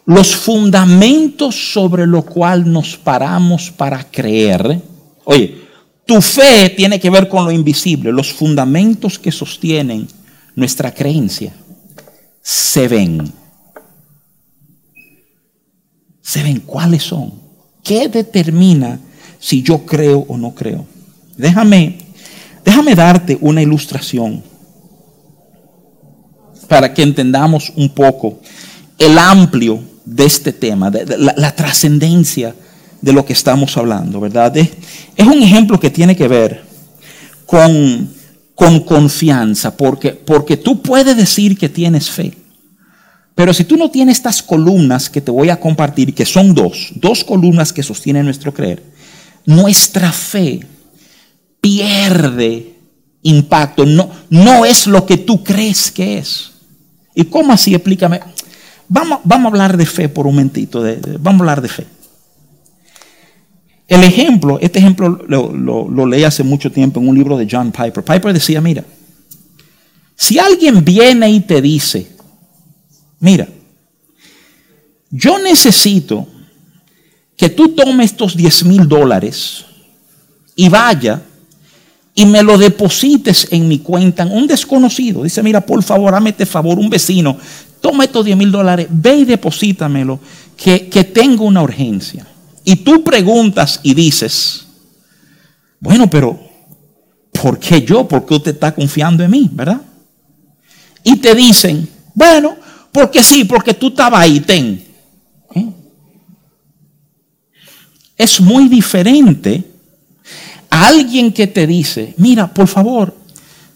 [0.05, 4.81] Los fundamentos sobre los cuales nos paramos para creer,
[5.23, 5.63] oye,
[6.05, 8.11] tu fe tiene que ver con lo invisible.
[8.11, 10.07] Los fundamentos que sostienen
[10.55, 11.53] nuestra creencia
[12.41, 13.31] se ven.
[16.21, 17.33] Se ven cuáles son.
[17.81, 18.99] ¿Qué determina
[19.39, 20.85] si yo creo o no creo?
[21.37, 22.03] Déjame
[22.63, 24.41] Déjame darte una ilustración
[26.67, 28.39] para que entendamos un poco
[28.97, 32.55] el amplio de este tema, de, la, trascendencia
[33.01, 34.55] de lo que estamos hablando, ¿verdad?
[34.57, 34.69] Es,
[35.17, 36.63] un ejemplo que tiene que ver
[37.45, 38.09] con,
[38.55, 42.33] con confianza, porque, porque tú puedes decir que tienes fe,
[43.35, 46.91] pero si tú no tienes estas columnas que te voy a compartir, que son dos,
[46.95, 48.83] dos columnas que sostienen nuestro creer,
[49.45, 50.59] nuestra fe
[51.59, 52.75] pierde
[53.23, 56.51] impacto, no, no es lo que tú crees que es.
[57.15, 57.73] ¿Y cómo así?
[57.73, 58.19] Explícame.
[58.87, 60.83] Vamos, vamos a hablar de fe por un momentito,
[61.19, 61.87] vamos a hablar de fe.
[63.87, 68.03] El ejemplo, este ejemplo lo, leí hace mucho tiempo en un libro de John Piper.
[68.03, 68.83] Piper decía, mira,
[70.15, 72.07] si alguien viene y te dice,
[73.19, 73.47] mira,
[75.09, 76.27] yo necesito
[77.35, 79.65] que tú tomes estos 10 mil dólares
[80.55, 81.21] y vaya
[82.15, 85.23] y me lo deposites en mi cuenta, un desconocido.
[85.23, 87.37] Dice, mira, por favor, háme este favor, un vecino,
[87.83, 90.17] toma estos 10 mil dólares, ve y deposítamelo,
[90.55, 92.25] que, que tengo una urgencia.
[92.63, 94.65] Y tú preguntas y dices,
[95.81, 96.39] bueno, pero
[97.33, 98.07] ¿por qué yo?
[98.07, 99.49] ¿Por qué usted está confiando en mí?
[99.51, 99.81] ¿Verdad?
[101.03, 102.55] Y te dicen, bueno,
[102.89, 104.81] porque sí, porque tú estabas ahí, ten.
[105.53, 105.69] ¿Eh?
[108.15, 109.61] Es muy diferente
[110.69, 113.13] alguien que te dice, mira, por favor,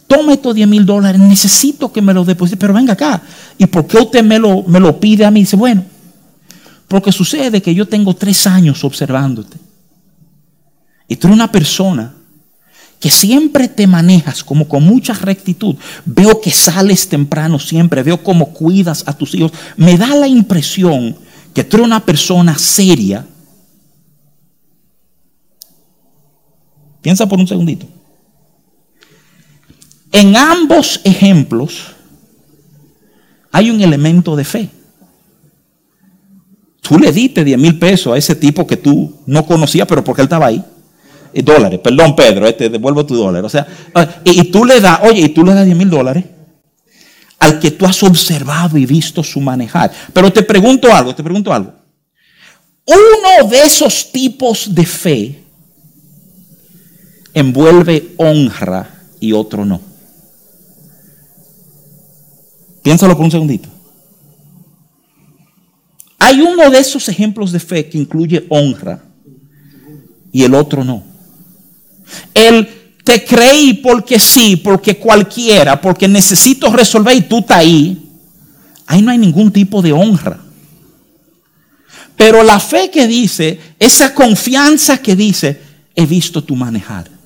[0.07, 3.21] toma estos 10 mil dólares, necesito que me lo deposite, pero venga acá.
[3.57, 5.41] ¿Y por qué usted me lo, me lo pide a mí?
[5.41, 5.83] Dice, bueno,
[6.87, 9.57] porque sucede que yo tengo tres años observándote.
[11.07, 12.13] Y tú eres una persona
[12.99, 15.75] que siempre te manejas como con mucha rectitud.
[16.05, 19.51] Veo que sales temprano siempre, veo cómo cuidas a tus hijos.
[19.75, 21.15] Me da la impresión
[21.53, 23.25] que tú eres una persona seria
[27.07, 27.87] Piensa por un segundito.
[30.17, 31.93] En ambos ejemplos
[33.51, 34.67] hay un elemento de fe.
[36.81, 40.21] Tú le diste 10 mil pesos a ese tipo que tú no conocías, pero porque
[40.21, 40.63] él estaba ahí.
[41.33, 43.45] Y dólares, perdón Pedro, te este, devuelvo tu dólar.
[43.45, 46.25] O sea, ah, y, tú le das, oye, y tú le das 10 mil dólares
[47.37, 49.91] al que tú has observado y visto su manejar.
[50.13, 51.75] Pero te pregunto algo, te pregunto algo.
[52.85, 55.43] Uno de esos tipos de fe
[57.35, 59.96] envuelve honra y otro no.
[62.87, 63.67] Piénsalo por un segundito.
[66.19, 69.03] Hay uno de esos ejemplos de fe que incluye honra
[70.31, 71.03] y el otro no.
[72.33, 72.65] El
[73.03, 78.09] te creí porque sí, porque cualquiera, porque necesito resolver y tú estás ahí.
[78.85, 80.39] Ahí no hay ningún tipo de honra.
[82.15, 85.61] Pero la fe que dice, esa confianza que dice,
[85.93, 87.17] he visto tu manejar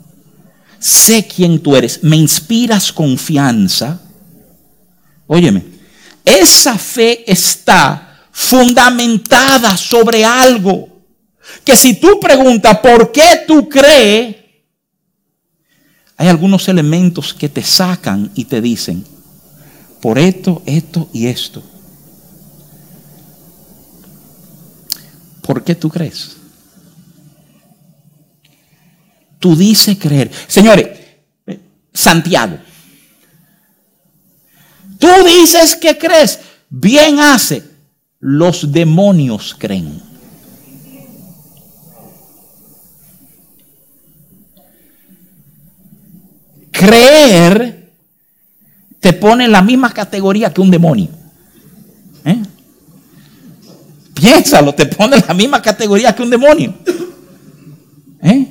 [0.81, 4.00] sé quién tú eres, me inspiras confianza.
[5.33, 5.63] Óyeme,
[6.25, 10.89] esa fe está fundamentada sobre algo.
[11.63, 14.35] que si tú preguntas por qué tú crees,
[16.17, 19.05] hay algunos elementos que te sacan y te dicen,
[20.01, 21.63] por esto, esto y esto.
[25.43, 26.35] ¿Por qué tú crees?
[29.39, 30.29] Tú dices creer.
[30.47, 30.89] Señores,
[31.93, 32.59] Santiago,
[35.01, 37.63] tú dices que crees, bien hace,
[38.19, 39.99] los demonios creen.
[46.71, 47.91] Creer
[48.99, 51.09] te pone en la misma categoría que un demonio.
[52.23, 52.41] ¿Eh?
[54.13, 56.75] Piénsalo, te pone en la misma categoría que un demonio.
[58.21, 58.47] ¿Eh?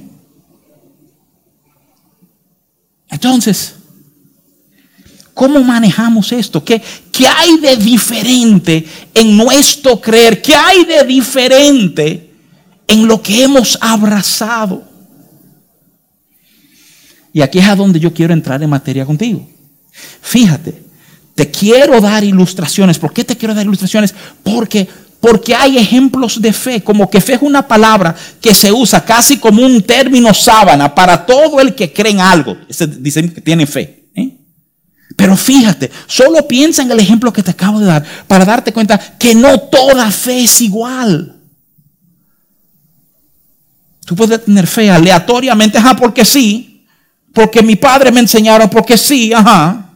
[3.09, 3.77] Entonces,
[5.41, 6.63] ¿cómo manejamos esto?
[6.63, 10.43] ¿Qué, ¿Qué hay de diferente en nuestro creer?
[10.43, 12.31] ¿Qué hay de diferente
[12.87, 14.85] en lo que hemos abrazado?
[17.33, 19.49] Y aquí es a donde yo quiero entrar en materia contigo.
[20.21, 20.83] Fíjate,
[21.35, 22.99] te quiero dar ilustraciones.
[22.99, 24.15] ¿Por qué te quiero dar ilustraciones?
[24.43, 24.87] Porque
[25.21, 29.39] porque hay ejemplos de fe, como que fe es una palabra que se usa casi
[29.39, 32.59] como un término sábana para todo el que cree en algo.
[32.99, 34.00] Dicen que tiene fe.
[35.21, 38.99] Pero fíjate, solo piensa en el ejemplo que te acabo de dar para darte cuenta
[39.19, 41.37] que no toda fe es igual.
[44.07, 46.87] Tú puedes tener fe aleatoriamente, ajá, porque sí,
[47.35, 49.91] porque mi padre me enseñaron, porque sí, ajá.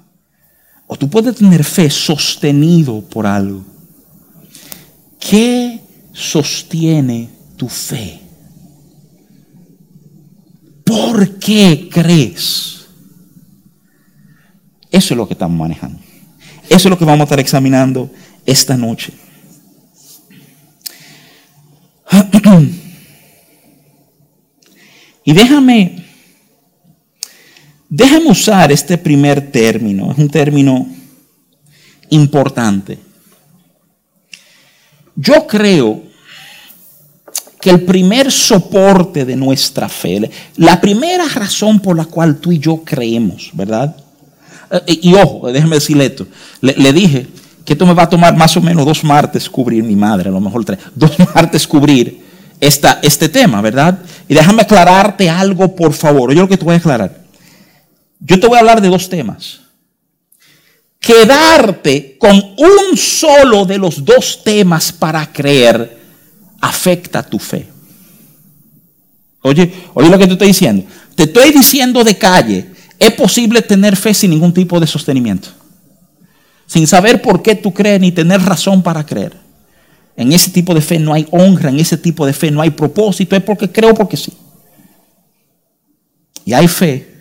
[0.87, 3.65] O tú puedes tener fe sostenido por algo.
[5.19, 5.81] ¿Qué
[6.13, 8.21] sostiene tu fe?
[10.85, 12.74] ¿Por qué crees?
[14.95, 15.99] Eso es lo que estamos manejando.
[16.69, 18.09] Eso es lo que vamos a estar examinando
[18.47, 19.13] esta noche.
[25.27, 26.05] Y déjame,
[27.89, 30.13] déjame usar este primer término.
[30.13, 30.87] Es un término
[32.11, 32.99] importante.
[35.17, 36.03] Yo creo
[37.59, 42.59] que el primer soporte de nuestra fe, la primera razón por la cual tú y
[42.59, 44.04] yo creemos, ¿verdad?
[44.71, 46.27] Eh, y ojo, déjeme decirle esto,
[46.61, 47.27] le, dije
[47.65, 50.33] que esto me va a tomar más o menos dos martes cubrir, mi madre, a
[50.33, 52.23] lo mejor tres, dos martes cubrir
[52.61, 53.99] esta, este tema, ¿verdad?
[54.29, 56.33] Y déjame aclararte algo, por favor.
[56.33, 57.25] Yo lo que te voy a aclarar.
[58.21, 59.61] Yo te voy a hablar de dos temas
[61.05, 65.99] quedarte con un solo de los dos temas para creer
[66.61, 67.69] afecta tu fe.
[69.43, 70.87] Oye, oye lo que te estoy diciendo.
[71.15, 72.71] Te estoy diciendo de calle,
[73.07, 75.49] es posible tener fe sin ningún tipo de sostenimiento.
[76.67, 79.33] Sin saber por qué tú crees ni tener razón para creer.
[80.17, 82.71] En ese tipo de fe no hay honra, en ese tipo de fe no hay
[82.71, 84.33] propósito, es porque creo porque sí.
[86.45, 87.15] Y hay fe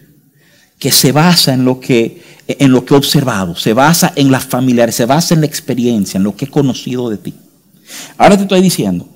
[0.78, 4.40] que se basa en lo que en lo que he observado, se basa en la
[4.42, 7.34] familiar, se basa en la experiencia, en lo que he conocido de ti.
[8.18, 9.08] Ahora te estoy diciendo,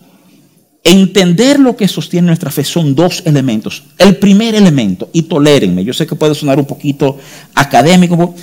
[0.91, 3.84] entender lo que sostiene nuestra fe son dos elementos.
[3.97, 7.17] El primer elemento, y tolérenme, yo sé que puede sonar un poquito
[7.56, 8.36] académico,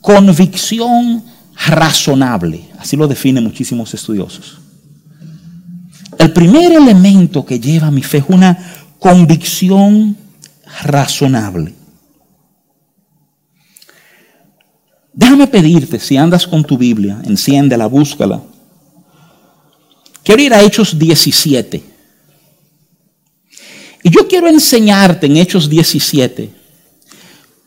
[0.00, 1.24] convicción
[1.66, 4.58] razonable, así lo definen muchísimos estudiosos.
[6.18, 8.58] El primer elemento que lleva a mi fe es una
[8.98, 10.16] convicción
[10.82, 11.74] razonable.
[15.12, 18.42] Déjame pedirte, si andas con tu Biblia, enciéndela, búscala.
[20.26, 21.84] Quiero ir a Hechos 17.
[24.02, 26.50] Y yo quiero enseñarte en Hechos 17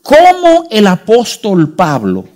[0.02, 2.28] cómo el apóstol Pablo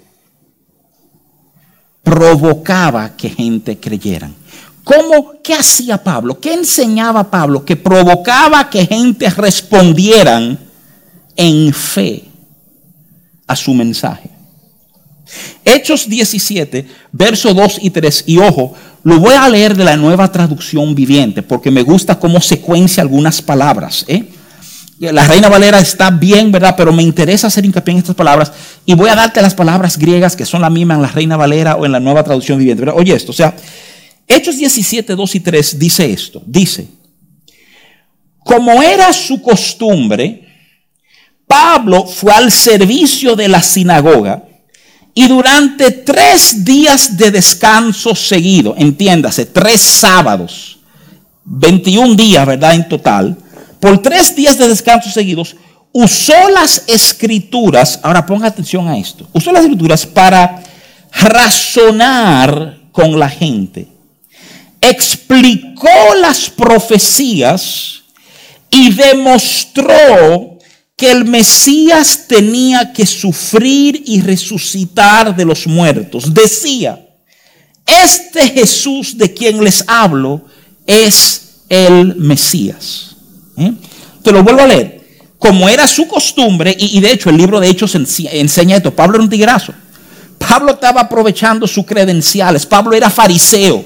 [2.03, 4.35] provocaba que gente creyeran.
[4.83, 6.41] ¿Cómo, qué hacía Pablo?
[6.41, 7.63] ¿Qué enseñaba Pablo?
[7.63, 10.59] Que provocaba que gente respondieran
[11.37, 12.25] en fe
[13.47, 14.34] a su mensaje.
[15.65, 18.25] Hechos 17, verso 2 y 3.
[18.27, 22.41] Y ojo, lo voy a leer de la nueva traducción viviente porque me gusta cómo
[22.41, 24.05] secuencia algunas palabras.
[24.09, 24.25] ¿eh?
[24.99, 26.75] La Reina Valera está bien, ¿verdad?
[26.77, 28.53] Pero me interesa hacer hincapié en estas palabras
[28.87, 31.77] y voy a darte las palabras griegas que son la misma en la Reina Valera
[31.77, 32.89] o en la nueva traducción viviente.
[32.91, 33.55] Oye esto, o sea,
[34.27, 36.43] Hechos 17, 2 y 3 dice esto.
[36.47, 36.87] Dice,
[38.39, 40.49] como era su costumbre,
[41.47, 44.45] Pablo fue al servicio de la sinagoga
[45.15, 50.79] y durante tres días de descanso seguido, entiéndase, tres sábados,
[51.45, 52.75] 21 días, ¿verdad?
[52.75, 53.37] En total,
[53.79, 55.55] por tres días de descanso seguidos,
[55.93, 60.61] usó las escrituras, ahora ponga atención a esto, usó las escrituras para
[61.13, 63.87] razonar con la gente,
[64.81, 68.03] explicó las profecías
[68.69, 70.54] y demostró
[70.97, 76.33] que el Mesías tenía que sufrir y resucitar de los muertos.
[76.33, 77.05] Decía,
[77.87, 80.45] este Jesús de quien les hablo
[80.87, 83.17] es el Mesías.
[83.57, 83.73] ¿Eh?
[84.23, 85.05] Te lo vuelvo a leer.
[85.39, 89.25] Como era su costumbre, y, de hecho el libro de Hechos enseña esto, Pablo era
[89.25, 89.75] un tigrazo.
[90.39, 92.65] Pablo estaba aprovechando sus credenciales.
[92.65, 93.85] Pablo era fariseo.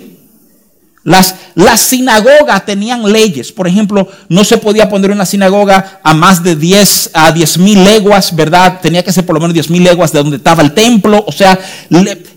[1.05, 3.53] Las, las, sinagogas tenían leyes.
[3.53, 7.83] Por ejemplo, no se podía poner una sinagoga a más de 10 a 10 mil
[7.83, 8.81] leguas, ¿verdad?
[8.83, 11.25] Tenía que ser por lo menos 10 mil leguas de donde estaba el templo.
[11.27, 11.59] O sea,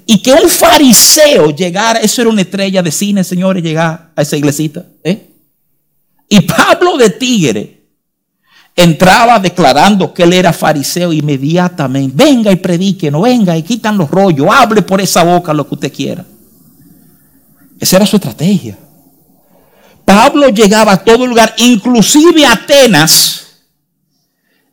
[0.05, 4.37] y que un fariseo llegara, eso era una estrella de cine, señores, llegar a esa
[4.37, 4.85] iglesita.
[5.03, 5.27] ¿eh?
[6.29, 7.81] Y Pablo de Tigre
[8.75, 12.23] entraba declarando que él era fariseo inmediatamente.
[12.23, 15.75] Venga y predique, no venga y quitan los rollos, hable por esa boca lo que
[15.75, 16.25] usted quiera.
[17.81, 18.77] Esa era su estrategia.
[20.05, 23.47] Pablo llegaba a todo lugar, inclusive a Atenas,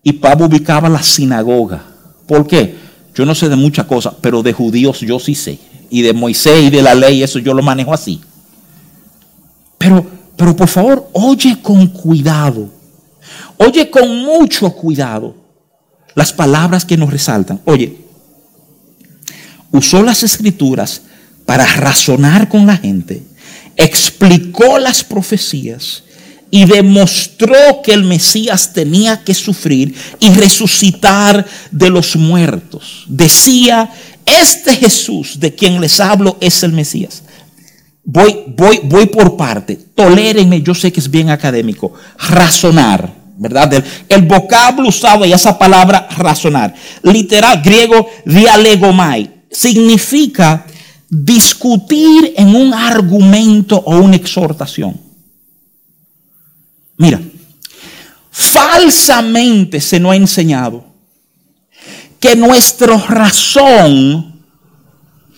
[0.02, 1.82] y Pablo ubicaba la sinagoga.
[2.26, 2.76] ¿Por qué?
[3.14, 5.58] Yo no sé de muchas cosas, pero de judíos yo sí sé.
[5.90, 8.20] Y de Moisés y de la ley, eso yo lo manejo así.
[9.78, 10.06] Pero,
[10.36, 12.68] pero por favor, oye con cuidado.
[13.56, 15.34] Oye con mucho cuidado
[16.14, 17.60] las palabras que nos resaltan.
[17.64, 17.96] Oye,
[19.72, 21.02] usó las escrituras
[21.48, 23.22] para razonar con la gente,
[23.74, 26.02] explicó las profecías
[26.50, 33.06] y demostró que el Mesías tenía que sufrir y resucitar de los muertos.
[33.08, 33.90] Decía,
[34.26, 37.22] este Jesús de quien les hablo es el Mesías.
[38.04, 39.78] Voy, voy, voy por parte.
[39.94, 41.94] Tolérenme, yo sé que es bien académico.
[42.28, 43.72] Razonar, ¿verdad?
[43.72, 46.74] El, el vocablo usado y esa palabra razonar.
[47.02, 49.44] Literal griego dialegomai.
[49.50, 50.66] Significa
[51.08, 55.00] discutir en un argumento o una exhortación.
[56.96, 57.20] Mira,
[58.30, 60.84] falsamente se nos ha enseñado
[62.20, 64.42] que nuestra razón,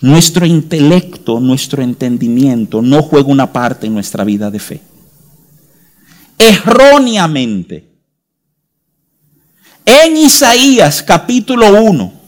[0.00, 4.80] nuestro intelecto, nuestro entendimiento no juega una parte en nuestra vida de fe.
[6.38, 7.90] Erróneamente.
[9.84, 12.19] En Isaías capítulo 1,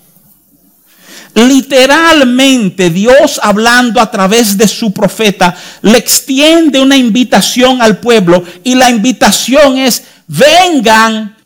[1.34, 8.74] Literalmente Dios hablando a través de su profeta le extiende una invitación al pueblo y
[8.74, 11.36] la invitación es vengan.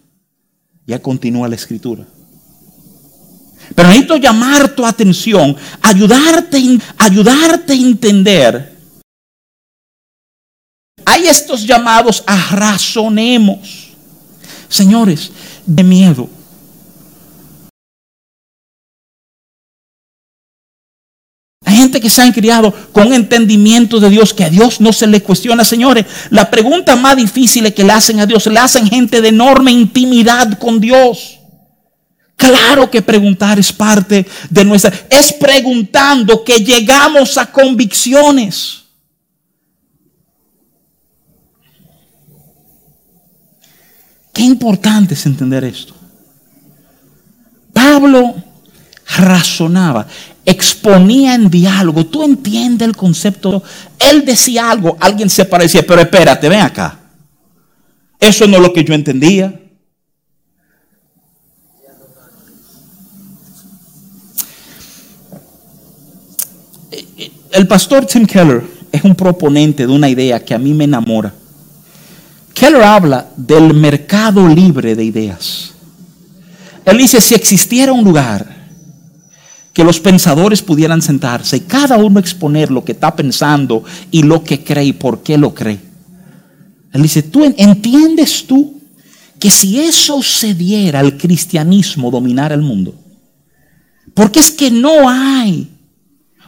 [0.87, 2.05] Ya continúa la escritura.
[3.75, 8.77] Pero necesito llamar tu atención, ayudarte, ayudarte a entender.
[11.05, 13.89] Hay estos llamados a razonemos.
[14.69, 15.31] Señores,
[15.65, 16.29] de miedo.
[22.01, 25.65] Que se han criado con entendimiento de Dios, que a Dios no se le cuestiona,
[25.65, 26.07] señores.
[26.31, 30.59] La pregunta más difícil que le hacen a Dios, le hacen gente de enorme intimidad
[30.59, 31.39] con Dios.
[32.37, 34.93] Claro que preguntar es parte de nuestra...
[35.11, 38.83] Es preguntando que llegamos a convicciones.
[44.33, 45.95] Qué importante es entender esto.
[47.73, 48.35] Pablo
[49.17, 50.07] razonaba
[50.47, 52.07] exponía en diálogo.
[52.07, 53.63] Tú entiendes el concepto.
[53.99, 57.01] Él decía algo, alguien se parecía, pero espérate, ven acá.
[58.19, 59.61] Eso no es lo que yo entendía.
[67.51, 71.35] El pastor Tim Keller es un proponente de una idea que a mí me enamora.
[72.55, 75.73] Keller habla del mercado libre de ideas.
[76.85, 78.56] Él dice, si existiera un lugar
[79.77, 84.43] que los pensadores pudieran sentarse y cada uno exponer lo que está pensando y lo
[84.43, 85.79] que cree y por qué lo cree.
[86.95, 88.81] Él dice, ¿tú entiendes tú
[89.39, 92.95] que si eso se diera al cristianismo dominar el mundo?
[94.15, 95.69] Porque es que no hay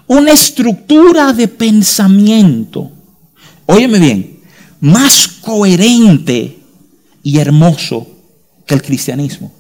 [0.07, 2.91] una estructura de pensamiento,
[3.67, 4.41] óyeme bien,
[4.81, 6.61] más coherente
[7.23, 8.09] y hermoso
[8.65, 9.53] que el cristianismo.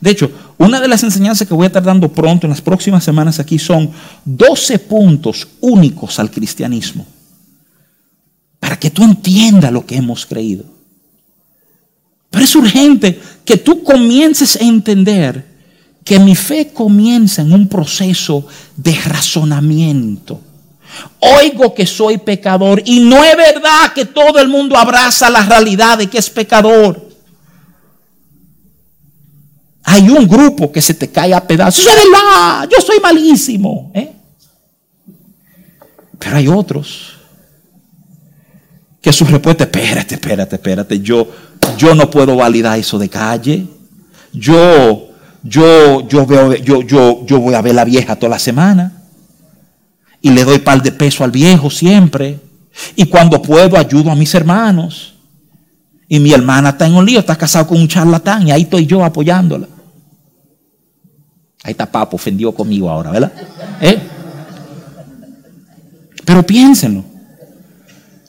[0.00, 3.02] De hecho, una de las enseñanzas que voy a estar dando pronto en las próximas
[3.02, 3.90] semanas aquí son
[4.24, 7.06] 12 puntos únicos al cristianismo.
[8.60, 10.64] Para que tú entiendas lo que hemos creído.
[12.30, 15.46] Pero es urgente que tú comiences a entender
[16.04, 18.46] que mi fe comienza en un proceso
[18.76, 20.40] de razonamiento.
[21.20, 25.98] Oigo que soy pecador y no es verdad que todo el mundo abraza la realidad
[25.98, 27.07] de que es pecador.
[29.90, 31.86] Hay un grupo que se te cae a pedazos.
[31.86, 33.90] Es verdad, yo soy malísimo.
[33.94, 34.12] ¿eh?
[36.18, 37.14] Pero hay otros
[39.00, 41.26] que su respuesta, espérate, espérate, espérate, yo,
[41.78, 43.66] yo no puedo validar eso de calle.
[44.30, 45.08] Yo,
[45.42, 48.92] yo, yo veo, yo, voy a ver a la vieja toda la semana.
[50.20, 52.38] Y le doy par de peso al viejo siempre.
[52.94, 55.14] Y cuando puedo ayudo a mis hermanos.
[56.08, 58.84] Y mi hermana está en un lío, está casado con un charlatán y ahí estoy
[58.84, 59.77] yo apoyándola.
[61.62, 63.32] Ahí está Papo, ofendió conmigo ahora, ¿verdad?
[63.80, 63.98] ¿Eh?
[66.24, 67.04] Pero piénsenlo.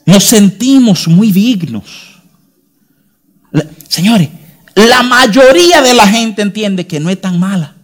[0.06, 1.84] Nos sentimos muy dignos.
[3.88, 4.28] Señores,
[4.74, 7.74] la mayoría de la gente entiende que no es tan mala.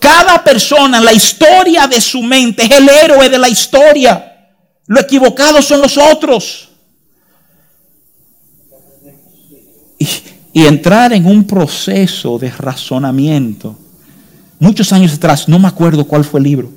[0.00, 4.50] Cada persona la historia de su mente es el héroe de la historia.
[4.86, 6.68] Lo equivocado son los otros.
[9.98, 10.06] y,
[10.54, 13.76] entrar en un proceso de razonamiento.
[14.58, 16.70] Muchos años atrás, no me acuerdo cuál fue el libro.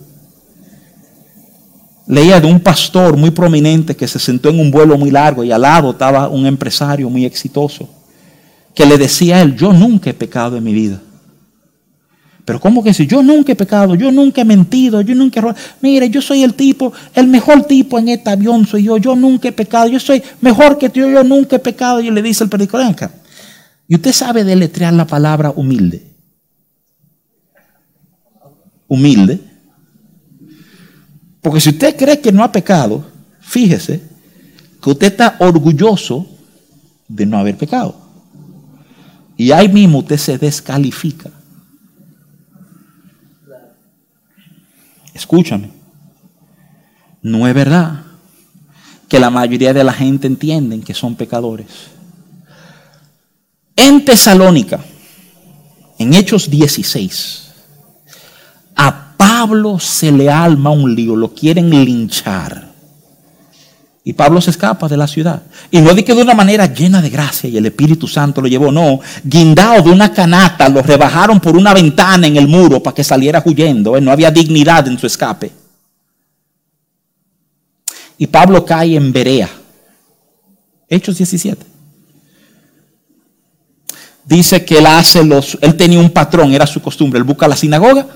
[2.08, 5.52] Leía de un pastor muy prominente que se sentó en un vuelo muy largo y
[5.52, 7.90] al lado estaba un empresario muy exitoso
[8.76, 11.02] que le decía a él, yo nunca he pecado en mi vida.
[12.44, 15.42] Pero ¿cómo que si yo nunca he pecado, yo nunca he mentido, yo nunca he
[15.42, 15.60] robado?
[15.82, 19.48] Mire, yo soy el tipo, el mejor tipo en este avión soy yo, yo nunca
[19.48, 22.02] he pecado, yo soy mejor que tú, yo nunca he pecado.
[22.02, 23.12] Y le dice el acá.
[23.88, 26.12] Y usted sabe deletrear la palabra humilde.
[28.88, 29.40] Humilde.
[31.42, 33.06] Porque si usted cree que no ha pecado,
[33.40, 34.02] fíjese
[34.82, 36.28] que usted está orgulloso
[37.08, 37.96] de no haber pecado.
[39.38, 41.30] Y ahí mismo usted se descalifica.
[45.14, 45.70] Escúchame.
[47.22, 48.04] No es verdad
[49.08, 51.95] que la mayoría de la gente entienden que son pecadores.
[53.76, 54.80] En Tesalónica,
[56.00, 57.52] en Hechos 16,
[58.76, 62.74] a Pablo se le alma un lío, lo quieren linchar.
[64.06, 65.42] Y Pablo se escapa de la ciudad.
[65.72, 68.48] Y no de que de una manera llena de gracia y el Espíritu Santo lo
[68.48, 69.00] llevó, no.
[69.24, 73.42] Guindado de una canata, lo rebajaron por una ventana en el muro para que saliera
[73.44, 74.00] huyendo.
[74.00, 75.52] No había dignidad en su escape.
[78.20, 79.50] Y Pablo cae en Berea.
[80.88, 81.75] Hechos 17
[84.26, 87.56] dice que él hace los, él tenía un patrón, era su costumbre, él busca la
[87.56, 88.08] sinagoga,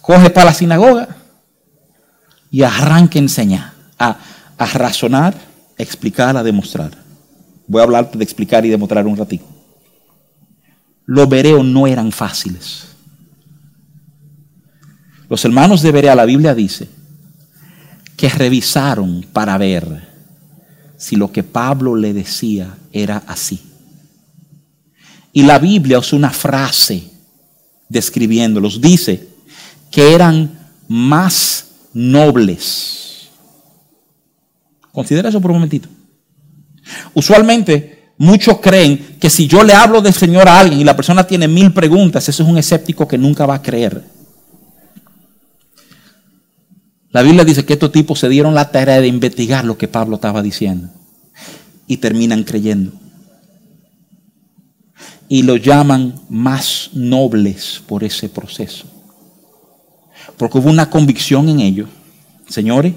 [0.00, 1.16] coge para la sinagoga
[2.50, 4.16] y arranca a enseñar, a,
[4.58, 5.34] a razonar,
[5.78, 6.90] a explicar, a demostrar.
[7.66, 9.44] Voy a hablar de explicar y demostrar un ratito.
[11.06, 12.88] Los bereos no eran fáciles.
[15.28, 16.88] Los hermanos de Berea, la Biblia dice,
[18.16, 20.08] que revisaron para ver
[20.96, 23.71] si lo que Pablo le decía era así.
[25.32, 27.04] Y la Biblia usa una frase
[27.88, 28.80] describiéndolos.
[28.80, 29.28] Dice
[29.90, 30.58] que eran
[30.88, 33.28] más nobles.
[34.92, 35.88] Considera eso por un momentito.
[37.14, 41.26] Usualmente muchos creen que si yo le hablo del Señor a alguien y la persona
[41.26, 44.04] tiene mil preguntas, eso es un escéptico que nunca va a creer.
[47.10, 50.16] La Biblia dice que estos tipos se dieron la tarea de investigar lo que Pablo
[50.16, 50.88] estaba diciendo
[51.86, 52.92] y terminan creyendo
[55.32, 58.84] y lo llaman más nobles por ese proceso.
[60.36, 61.88] Porque hubo una convicción en ellos,
[62.50, 62.92] señores,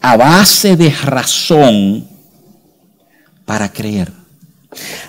[0.00, 2.08] a base de razón
[3.44, 4.10] para creer.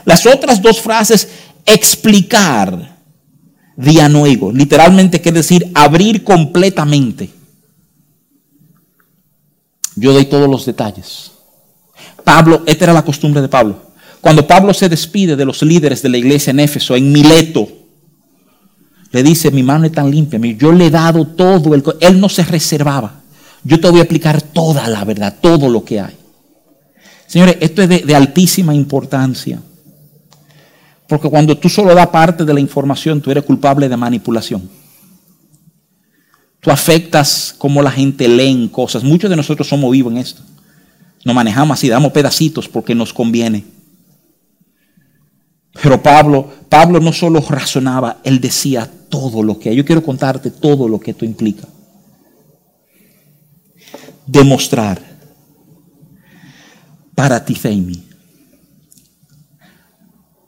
[0.04, 1.30] Las otras dos frases,
[1.66, 2.98] explicar,
[3.78, 7.30] día nuevo, literalmente quiere decir abrir completamente.
[9.96, 11.32] Yo doy todos los detalles.
[12.26, 13.87] Pablo, esta era la costumbre de Pablo.
[14.22, 17.68] Cuando Pablo se despide de los líderes de la iglesia en Éfeso, en Mileto,
[19.12, 22.30] le dice, mi mano es tan limpia, yo le he dado todo, el, él no
[22.30, 23.22] se reservaba.
[23.64, 26.16] Yo te voy a explicar toda la verdad, todo lo que hay.
[27.26, 29.62] Señores, esto es de, de altísima importancia.
[31.08, 34.70] Porque cuando tú solo das parte de la información, tú eres culpable de manipulación.
[36.60, 39.04] Tú afectas cómo la gente lee cosas.
[39.04, 40.42] Muchos de nosotros somos vivos en esto.
[41.24, 43.77] Nos manejamos así, damos pedacitos porque nos conviene.
[45.82, 49.76] Pero Pablo, Pablo no solo razonaba, él decía todo lo que.
[49.76, 51.68] Yo quiero contarte todo lo que esto implica.
[54.26, 55.02] Demostrar
[57.16, 57.58] para ti,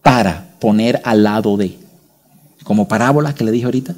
[0.04, 1.78] para poner al lado de,
[2.64, 3.96] como parábola que le dije ahorita.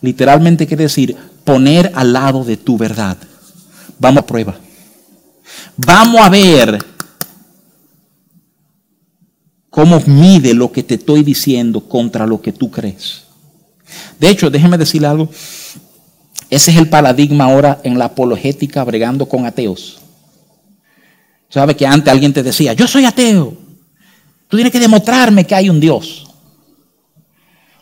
[0.00, 3.16] Literalmente quiere decir poner al lado de tu verdad.
[3.98, 4.56] Vamos a prueba.
[5.76, 6.78] Vamos a ver
[9.70, 13.22] ¿Cómo mide lo que te estoy diciendo contra lo que tú crees?
[14.18, 15.28] De hecho, déjeme decirle algo.
[16.50, 20.00] Ese es el paradigma ahora en la apologética bregando con ateos.
[21.48, 23.54] ¿Sabe que antes alguien te decía, yo soy ateo?
[24.48, 26.26] Tú tienes que demostrarme que hay un Dios.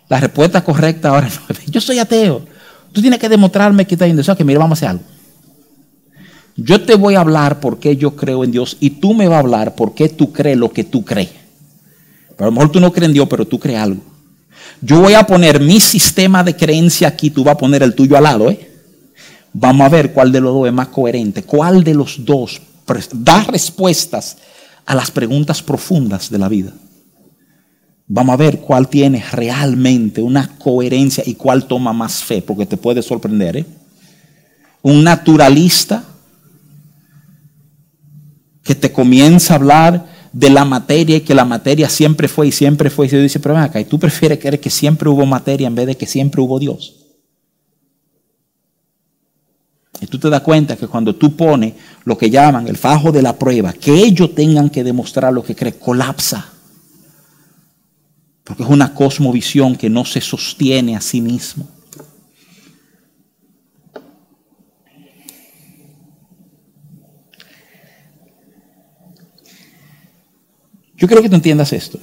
[0.09, 2.45] La respuesta correcta ahora es, yo soy ateo.
[2.93, 4.37] Tú tienes que demostrarme que hay un Dios.
[4.45, 5.05] mira, vamos a hacer algo.
[6.57, 9.37] Yo te voy a hablar por qué yo creo en Dios y tú me vas
[9.37, 11.31] a hablar por qué tú crees lo que tú crees.
[12.39, 14.01] Pero a lo mejor tú no crees en Dios, pero tú crees algo.
[14.81, 18.17] Yo voy a poner mi sistema de creencia aquí, tú vas a poner el tuyo
[18.17, 18.49] al lado.
[18.49, 18.71] ¿eh?
[19.53, 22.63] Vamos a ver cuál de los dos es más coherente, cuál de los dos
[23.13, 24.37] da respuestas
[24.87, 26.73] a las preguntas profundas de la vida.
[28.07, 32.77] Vamos a ver cuál tiene realmente una coherencia y cuál toma más fe, porque te
[32.77, 33.57] puede sorprender.
[33.57, 33.67] ¿eh?
[34.81, 36.05] Un naturalista
[38.63, 42.53] que te comienza a hablar de la materia y que la materia siempre fue y
[42.53, 43.07] siempre fue.
[43.07, 45.87] Y se dice, pero acá, ¿y tú prefieres creer que siempre hubo materia en vez
[45.87, 46.95] de que siempre hubo Dios?
[50.01, 51.75] Y tú te das cuenta que cuando tú pones
[52.05, 55.57] lo que llaman el fajo de la prueba, que ellos tengan que demostrar lo que
[55.57, 56.53] creen, colapsa.
[58.45, 61.69] Porque es una cosmovisión que no se sostiene a sí mismo.
[70.99, 71.99] Yo quiero que tú entiendas esto.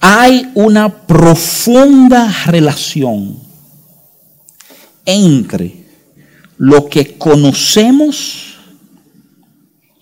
[0.00, 3.38] Hay una profunda relación
[5.04, 5.84] entre
[6.56, 8.54] lo que conocemos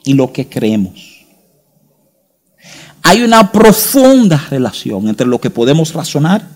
[0.05, 1.27] y lo que creemos.
[3.03, 6.49] Hay una profunda relación entre lo que podemos razonar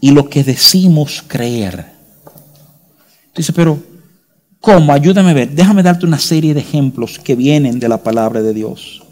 [0.00, 1.86] y lo que decimos creer.
[3.34, 3.82] Dice, pero
[4.60, 4.92] ¿cómo?
[4.92, 5.50] Ayúdame a ver.
[5.50, 9.05] Déjame darte una serie de ejemplos que vienen de la palabra de Dios.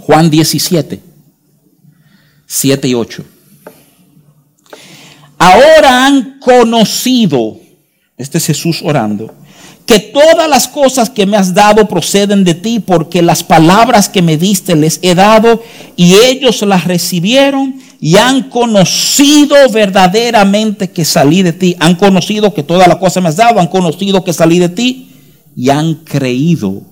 [0.00, 1.00] Juan 17,
[2.46, 3.24] 7 y 8.
[5.38, 7.58] Ahora han conocido,
[8.16, 9.32] este es Jesús orando,
[9.86, 14.20] que todas las cosas que me has dado proceden de ti, porque las palabras que
[14.20, 15.62] me diste les he dado
[15.96, 21.74] y ellos las recibieron y han conocido verdaderamente que salí de ti.
[21.80, 25.10] Han conocido que todas las cosas me has dado, han conocido que salí de ti
[25.56, 26.82] y han creído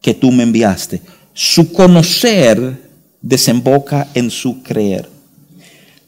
[0.00, 1.02] que tú me enviaste.
[1.34, 5.08] Su conocer desemboca en su creer.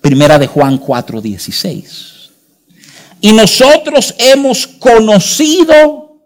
[0.00, 2.30] Primera de Juan 4:16.
[3.20, 6.22] Y nosotros hemos conocido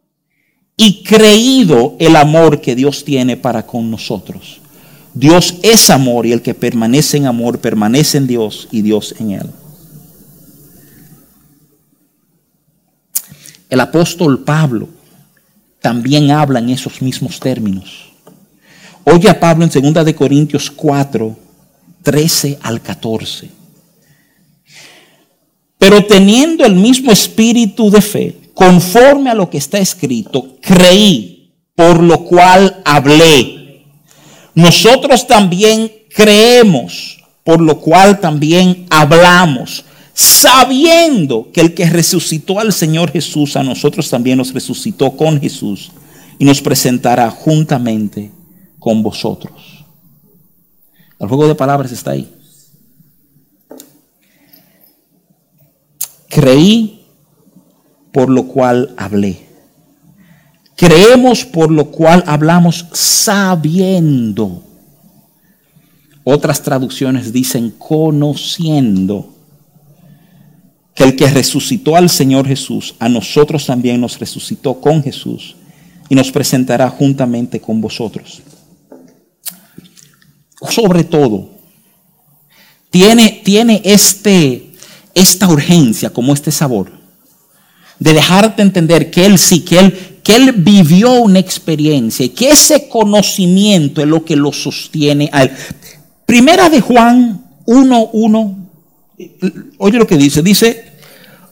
[0.76, 4.60] y creído el amor que Dios tiene para con nosotros.
[5.14, 9.30] Dios es amor y el que permanece en amor permanece en Dios y Dios en
[9.32, 9.50] él.
[13.70, 14.88] El apóstol Pablo
[15.80, 18.09] también habla en esos mismos términos.
[19.04, 21.36] Oye a Pablo en 2 de Corintios 4,
[22.02, 23.50] 13 al 14.
[25.78, 32.02] Pero teniendo el mismo espíritu de fe, conforme a lo que está escrito, creí, por
[32.02, 33.86] lo cual hablé.
[34.54, 43.10] Nosotros también creemos, por lo cual también hablamos, sabiendo que el que resucitó al Señor
[43.10, 45.90] Jesús, a nosotros también nos resucitó con Jesús
[46.38, 48.30] y nos presentará juntamente
[48.80, 49.84] con vosotros.
[51.20, 52.34] El juego de palabras está ahí.
[56.28, 57.04] Creí
[58.10, 59.46] por lo cual hablé.
[60.76, 64.64] Creemos por lo cual hablamos sabiendo.
[66.24, 69.34] Otras traducciones dicen conociendo
[70.94, 75.56] que el que resucitó al Señor Jesús, a nosotros también nos resucitó con Jesús
[76.08, 78.42] y nos presentará juntamente con vosotros
[80.68, 81.50] sobre todo,
[82.90, 84.72] tiene, tiene este,
[85.14, 86.90] esta urgencia, como este sabor,
[87.98, 92.50] de dejarte entender que él sí, que él, que él vivió una experiencia y que
[92.50, 95.52] ese conocimiento es lo que lo sostiene a él.
[96.26, 98.56] Primera de Juan 1.1,
[99.78, 100.89] oye lo que dice, dice,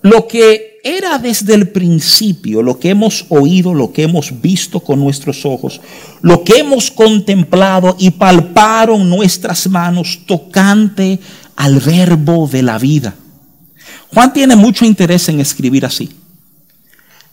[0.03, 5.01] lo que era desde el principio lo que hemos oído, lo que hemos visto con
[5.01, 5.81] nuestros ojos,
[6.23, 11.19] lo que hemos contemplado y palparon nuestras manos tocante
[11.57, 13.15] al verbo de la vida.
[14.15, 16.11] Juan tiene mucho interés en escribir así.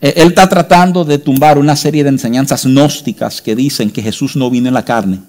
[0.02, 4.36] E-, él está tratando de tumbar una serie de enseñanzas gnósticas que dicen que Jesús
[4.36, 5.20] no vino en la carne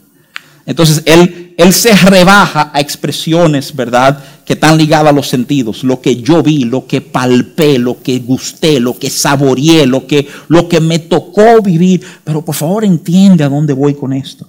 [0.66, 4.22] entonces él, él se rebaja a expresiones, ¿verdad?
[4.46, 5.84] Que están ligadas a los sentidos.
[5.84, 10.26] Lo que yo vi, lo que palpé, lo que gusté, lo que saboreé, lo que,
[10.48, 12.02] lo que me tocó vivir.
[12.24, 14.48] Pero por favor entiende a dónde voy con esto.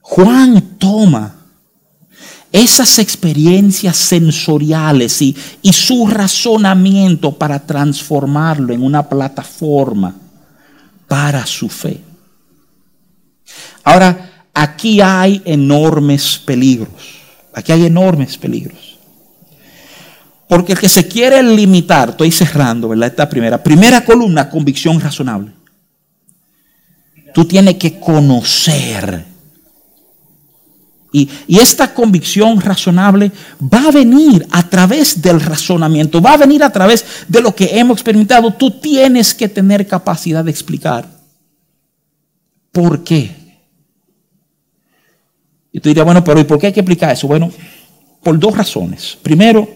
[0.00, 1.34] Juan toma
[2.52, 10.14] esas experiencias sensoriales y, y su razonamiento para transformarlo en una plataforma
[11.08, 12.00] para su fe.
[13.84, 16.88] Ahora, aquí hay enormes peligros.
[17.52, 18.98] Aquí hay enormes peligros.
[20.48, 23.08] Porque el que se quiere limitar, estoy cerrando, ¿verdad?
[23.08, 23.62] Esta primera.
[23.62, 25.52] Primera columna, convicción razonable.
[27.34, 29.36] Tú tienes que conocer
[31.16, 33.32] y, esta convicción razonable
[33.62, 37.78] va a venir a través del razonamiento, va a venir a través de lo que
[37.78, 38.52] hemos experimentado.
[38.52, 41.08] Tú tienes que tener capacidad de explicar
[42.72, 43.35] por qué.
[45.76, 47.28] Y tú dirías, bueno, pero ¿y por qué hay que explicar eso?
[47.28, 47.52] Bueno,
[48.22, 49.18] por dos razones.
[49.22, 49.68] Primero,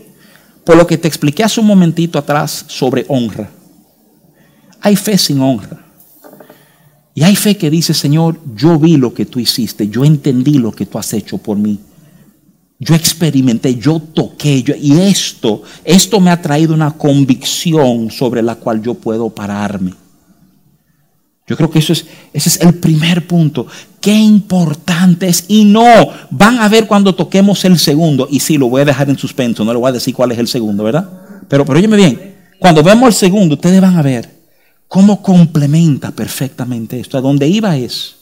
[0.65, 3.51] por lo que te expliqué hace un momentito atrás sobre honra.
[4.81, 5.85] Hay fe sin honra.
[7.13, 10.73] Y hay fe que dice, Señor, yo vi lo que tú hiciste, yo entendí lo
[10.73, 11.79] que tú has hecho por mí.
[12.79, 18.55] Yo experimenté, yo toqué, yo, y esto, esto me ha traído una convicción sobre la
[18.55, 19.93] cual yo puedo pararme.
[21.51, 23.67] Yo creo que eso es, ese es el primer punto.
[24.01, 25.45] Qué importante es.
[25.49, 25.85] Y no,
[26.31, 28.27] van a ver cuando toquemos el segundo.
[28.31, 30.39] Y sí, lo voy a dejar en suspenso, no le voy a decir cuál es
[30.39, 31.11] el segundo, ¿verdad?
[31.47, 34.41] Pero, pero óyeme bien, cuando vemos el segundo, ustedes van a ver
[34.91, 37.17] ¿Cómo complementa perfectamente esto?
[37.17, 38.17] A dónde iba es,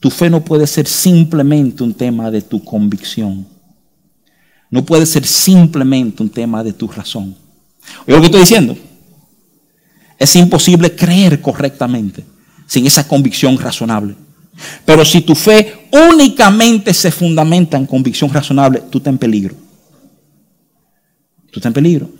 [0.00, 3.46] tu fe no puede ser simplemente un tema de tu convicción.
[4.70, 7.36] No puede ser simplemente un tema de tu razón.
[8.06, 8.74] Oye lo que estoy diciendo.
[10.18, 12.24] Es imposible creer correctamente
[12.66, 14.14] sin esa convicción razonable.
[14.84, 19.54] Pero si tu fe únicamente se fundamenta en convicción razonable, tú estás en peligro.
[21.50, 22.10] Tú estás en peligro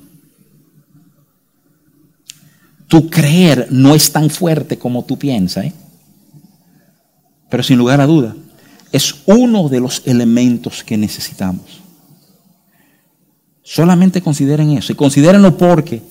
[2.94, 5.64] tu creer no es tan fuerte como tú piensas.
[5.64, 5.72] ¿eh?
[7.50, 8.36] Pero sin lugar a duda,
[8.92, 11.80] es uno de los elementos que necesitamos.
[13.64, 16.02] Solamente consideren eso y considérenlo porque,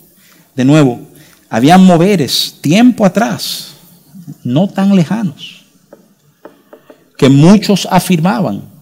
[0.55, 0.99] de nuevo,
[1.49, 3.72] habían moveres tiempo atrás,
[4.43, 5.65] no tan lejanos,
[7.17, 8.73] que muchos afirmaban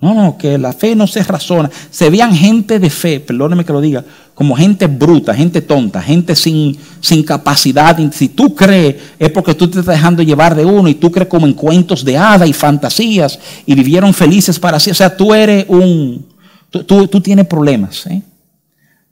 [0.00, 1.70] no, no, que la fe no se razona.
[1.90, 4.02] Se veían gente de fe, perdóneme que lo diga,
[4.34, 7.98] como gente bruta, gente tonta, gente sin, sin capacidad.
[8.10, 11.28] Si tú crees, es porque tú te estás dejando llevar de uno y tú crees
[11.28, 14.90] como en cuentos de hada y fantasías y vivieron felices para sí.
[14.90, 16.26] O sea, tú eres un.
[16.70, 18.06] Tú, tú, tienes problemas.
[18.06, 18.22] ¿eh?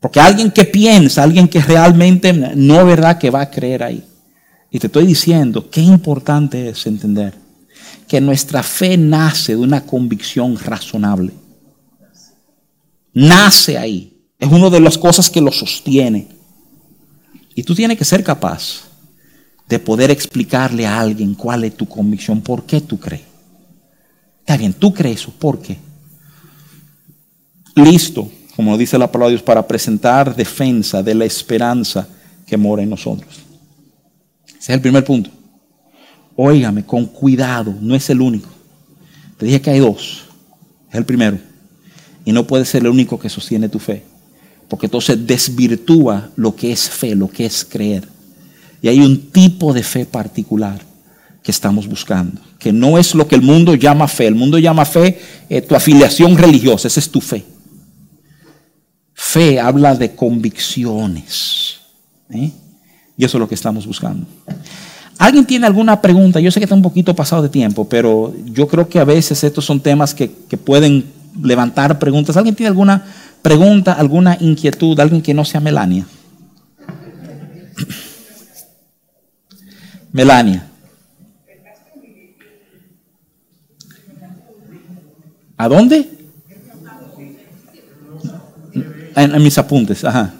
[0.01, 4.05] Porque alguien que piensa, alguien que realmente no es verdad que va a creer ahí.
[4.71, 7.35] Y te estoy diciendo, qué importante es entender
[8.07, 11.33] que nuestra fe nace de una convicción razonable.
[13.13, 14.15] Nace ahí.
[14.39, 16.29] Es una de las cosas que lo sostiene.
[17.55, 18.85] Y tú tienes que ser capaz
[19.69, 23.23] de poder explicarle a alguien cuál es tu convicción, por qué tú crees.
[24.41, 25.77] Está bien, tú crees eso, ¿por qué?
[27.75, 32.09] Listo, como dice la palabra de Dios, para presentar defensa de la esperanza
[32.47, 33.48] que mora en nosotros.
[34.59, 35.31] Ese es el primer punto.
[36.37, 38.49] Óigame, con cuidado, no es el único.
[39.37, 40.25] Te dije que hay dos.
[40.91, 41.39] Es el primero.
[42.25, 44.05] Y no puede ser el único que sostiene tu fe.
[44.69, 48.07] Porque entonces desvirtúa lo que es fe, lo que es creer.
[48.83, 50.81] Y hay un tipo de fe particular
[51.43, 52.41] que estamos buscando.
[52.59, 54.27] Que no es lo que el mundo llama fe.
[54.27, 56.89] El mundo llama fe eh, tu afiliación religiosa.
[56.89, 57.45] Esa es tu fe.
[59.15, 61.79] Fe habla de convicciones.
[62.31, 62.53] ¿eh?
[63.19, 64.25] Y eso es lo que estamos buscando.
[65.19, 66.39] ¿Alguien tiene alguna pregunta?
[66.39, 69.43] Yo sé que está un poquito pasado de tiempo, pero yo creo que a veces
[69.43, 71.05] estos son temas que, pueden
[71.43, 72.37] levantar preguntas.
[72.37, 73.05] ¿Alguien tiene alguna
[73.43, 74.99] pregunta, alguna inquietud?
[75.01, 76.07] ¿Alguien que no sea Melania?
[80.13, 80.65] Melania.
[85.57, 86.09] ¿A dónde?
[89.17, 90.38] En, en mis apuntes, ajá.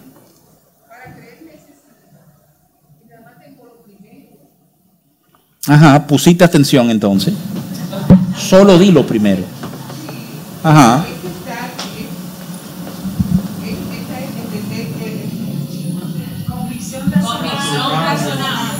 [5.67, 7.33] Ajá, pusiste atención entonces.
[8.37, 9.43] Solo dilo primero.
[10.63, 11.05] Ajá.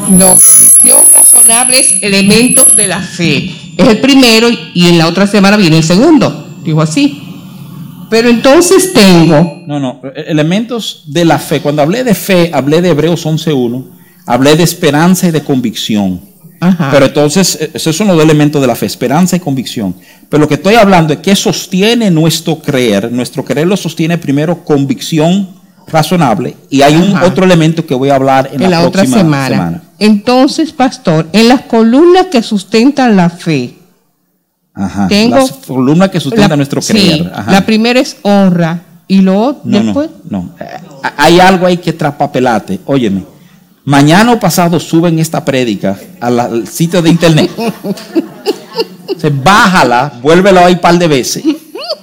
[0.09, 3.53] No, convicción razonable es elementos de la fe.
[3.77, 6.57] Es el primero y en la otra semana viene el segundo.
[6.63, 7.23] Digo así.
[8.09, 9.61] Pero entonces tengo.
[9.67, 11.61] No, no, elementos de la fe.
[11.61, 13.86] Cuando hablé de fe, hablé de Hebreos 11.1.
[14.25, 16.28] Hablé de esperanza y de convicción.
[16.60, 19.95] Pero entonces, e, eso es uno de los elementos de la fe, esperanza y convicción.
[20.28, 23.12] Pero lo que estoy hablando es que sostiene nuestro creer.
[23.12, 25.49] Nuestro creer lo sostiene primero convicción
[25.88, 29.82] razonable y hay un otro elemento que voy a hablar en, la, otra semana.
[29.97, 33.76] Entonces, pastor, en las columnas que sustentan la fe,
[34.80, 35.07] Ajá.
[35.10, 37.32] Tengo Las columnas que sustentan la- nuestro sí, creer.
[37.34, 37.51] Ajá.
[37.51, 40.10] La primera es honra y lo otro No, después.
[40.30, 40.55] no, no.
[41.18, 42.80] Hay algo ahí que traspapelate.
[42.86, 43.24] Óyeme.
[43.89, 47.49] Mañana o pasado suben esta prédica al sitio de internet.
[49.17, 51.43] Se bájala, vuélvelo ahí un par de veces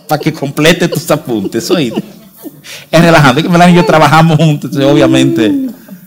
[0.09, 1.71] para que complete tus apuntes.
[1.71, 2.03] oíste.
[2.91, 3.41] Es relajante.
[3.41, 5.55] Es que Melanie y yo trabajamos juntos, entonces obviamente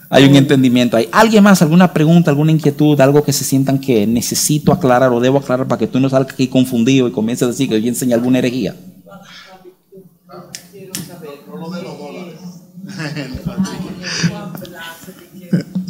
[0.09, 1.07] hay un entendimiento ahí.
[1.13, 1.61] ¿Alguien más?
[1.61, 5.79] ¿Alguna pregunta, alguna inquietud, algo que se sientan que necesito aclarar o debo aclarar para
[5.79, 8.75] que tú no salgas aquí confundido y comiences a decir que yo enseñé alguna herejía?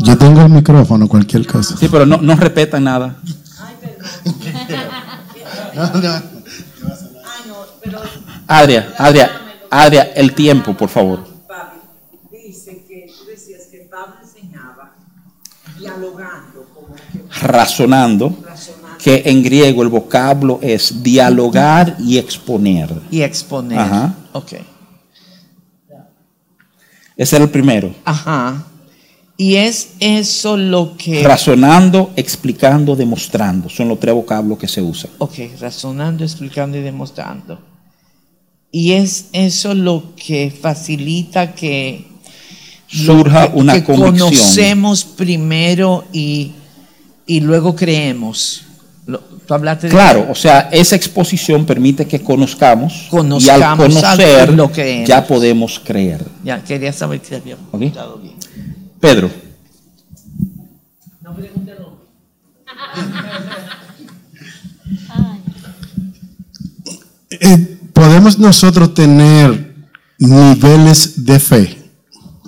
[0.09, 1.77] Yo tengo el micrófono, cualquier cosa.
[1.77, 3.15] Sí, pero no, no repetan nada.
[8.47, 9.31] Adria, Adria,
[9.69, 11.19] Adria, el tiempo, por favor.
[11.47, 11.81] Pablo,
[12.31, 14.95] dice que tú decías que Pablo enseñaba
[15.77, 18.97] dialogando, como que Razonando, razonando.
[18.97, 22.89] que en griego el vocablo es dialogar y exponer.
[23.11, 23.77] Y exponer.
[23.77, 24.15] Ajá.
[24.33, 24.53] Ok.
[27.15, 27.93] Ese era el primero.
[28.05, 28.65] Ajá.
[29.41, 31.23] Y es eso lo que.
[31.23, 33.69] Razonando, explicando, demostrando.
[33.69, 35.11] Son los tres vocablos que se usan.
[35.17, 37.57] Ok, razonando, explicando y demostrando.
[38.69, 42.05] Y es eso lo que facilita que
[42.87, 44.29] Surja que- una que convicción.
[44.29, 46.51] conocemos primero y,
[47.25, 48.63] y luego creemos.
[49.47, 54.39] Tú hablaste de Claro, o sea, esa exposición permite que conozcamos, y al Conozcamos conocer
[54.49, 56.23] algo lo ya podemos creer.
[56.43, 57.81] Ya quería saber si había Ok.
[57.83, 58.35] estado bien.
[58.99, 59.29] Pedro.
[67.31, 69.73] Eh, podemos nosotros tener
[70.17, 71.77] niveles de fe,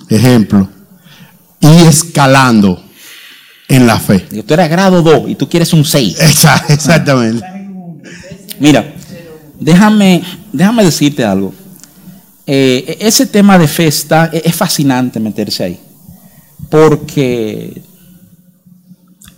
[0.09, 0.67] ejemplo,
[1.59, 2.83] y escalando
[3.67, 4.19] en la fe.
[4.45, 6.17] Tú eras grado 2 y tú quieres un 6.
[6.19, 7.45] Exa- Exactamente.
[8.59, 8.93] Mira,
[9.59, 11.53] déjame, déjame decirte algo.
[12.47, 15.79] Eh, ese tema de fe está, es es fascinante meterse ahí.
[16.71, 17.81] Porque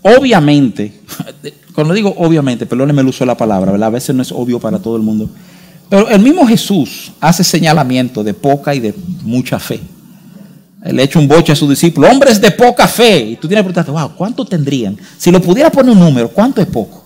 [0.03, 1.01] obviamente,
[1.73, 3.87] cuando digo obviamente, perdóneme el uso de la palabra, ¿verdad?
[3.87, 5.29] A veces no es obvio para todo el mundo.
[5.89, 9.79] Pero el mismo Jesús hace señalamiento de poca y de mucha fe.
[10.83, 13.17] Él le echa un boche a sus discípulos, hombres de poca fe.
[13.19, 14.95] Y tú tienes que preguntarte, wow, ¿cuánto tendrían?
[15.17, 17.03] Si lo pudiera poner un número, ¿cuánto es poco?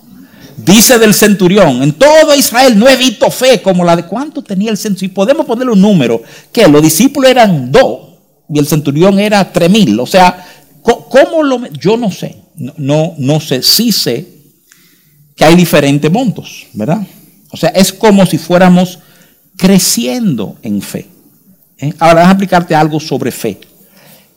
[0.58, 4.72] Dice del centurión, en todo Israel no he visto fe como la de cuánto tenía
[4.72, 5.12] el centurión.
[5.12, 6.22] Si podemos ponerle un número,
[6.52, 8.07] que los discípulos eran dos
[8.50, 10.00] y el centurión era tres mil.
[10.00, 10.46] O sea,
[10.82, 11.68] ¿cómo lo.?
[11.72, 14.28] Yo no sé, no, no, sé, sí sé
[15.36, 17.06] que hay diferentes montos, ¿verdad?
[17.52, 19.00] O sea, es como si fuéramos
[19.56, 21.08] creciendo en fe.
[21.78, 21.94] ¿eh?
[22.00, 23.60] Ahora, déjame explicarte algo sobre fe,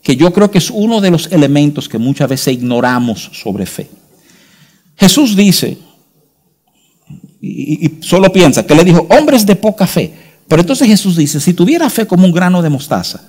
[0.03, 3.89] que yo creo que es uno de los elementos que muchas veces ignoramos sobre fe.
[4.95, 5.77] Jesús dice,
[7.41, 10.13] y, y solo piensa, que le dijo, hombres de poca fe.
[10.47, 13.21] Pero entonces Jesús dice, si tuviera fe como un grano de mostaza.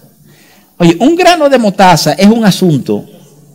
[0.79, 3.05] Oye, un grano de mostaza es un asunto,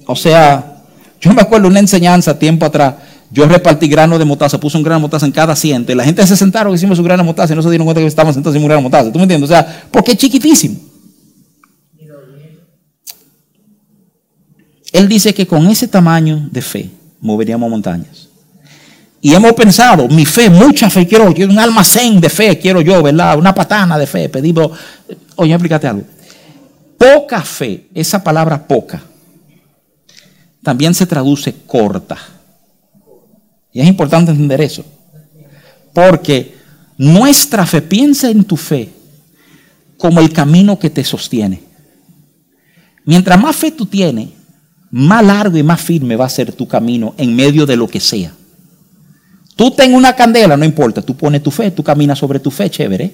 [0.05, 0.83] o sea,
[1.19, 2.95] yo me acuerdo una enseñanza tiempo atrás,
[3.29, 6.05] yo repartí grano de mostaza, puse un grano de mostaza en cada asiento, y la
[6.05, 8.33] gente se sentaron, hicimos su grano de mostaza y no se dieron cuenta que estaban
[8.33, 9.11] sentados en un grano de mostaza.
[9.11, 9.49] ¿Tú me entiendes?
[9.49, 10.79] O sea, porque es chiquitísimo.
[14.93, 16.89] Él dice que con ese tamaño de fe
[17.19, 18.29] moveríamos montañas.
[19.21, 23.03] Y hemos pensado, mi fe, mucha fe quiero, quiero un almacén de fe, quiero yo,
[23.03, 23.37] ¿verdad?
[23.37, 24.71] Una patana de fe, pedimos.
[25.35, 26.03] Oye, explícate algo.
[26.97, 29.01] Poca fe, esa palabra poca,
[30.63, 32.17] también se traduce corta.
[33.71, 34.83] Y es importante entender eso.
[35.93, 36.55] Porque
[36.97, 38.89] nuestra fe, piensa en tu fe
[39.97, 41.61] como el camino que te sostiene.
[43.05, 44.29] Mientras más fe tú tienes,
[44.89, 47.99] más largo y más firme va a ser tu camino en medio de lo que
[47.99, 48.33] sea.
[49.55, 52.69] Tú ten una candela, no importa, tú pones tu fe, tú caminas sobre tu fe,
[52.69, 53.11] chévere.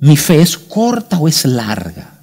[0.00, 2.19] Mi fe es corta o es larga.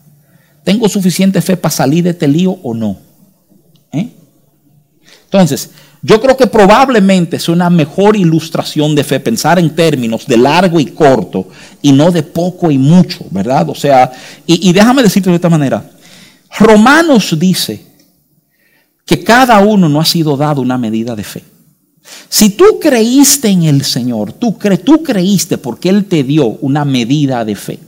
[0.68, 2.98] ¿Tengo suficiente fe para salir de este lío o no?
[3.94, 4.10] ¿Eh?
[5.24, 5.70] Entonces,
[6.02, 10.78] yo creo que probablemente es una mejor ilustración de fe pensar en términos de largo
[10.78, 11.48] y corto
[11.82, 13.70] y no de poco y mucho, ¿verdad?
[13.70, 14.12] O sea,
[14.46, 15.90] y, déjame decirte de esta manera,
[16.60, 17.86] Romanos dice
[19.06, 21.44] que cada uno no ha sido dado una medida de fe.
[22.28, 27.46] Si tú creíste en el Señor, tú, tú creíste porque Él te dio una medida
[27.46, 27.80] de fe.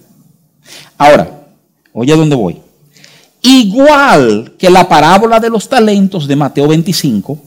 [0.97, 1.41] Ahora,
[1.91, 2.68] oye dónde voy.
[3.41, 7.39] Igual que la parábola de los talentos de Mateo 25,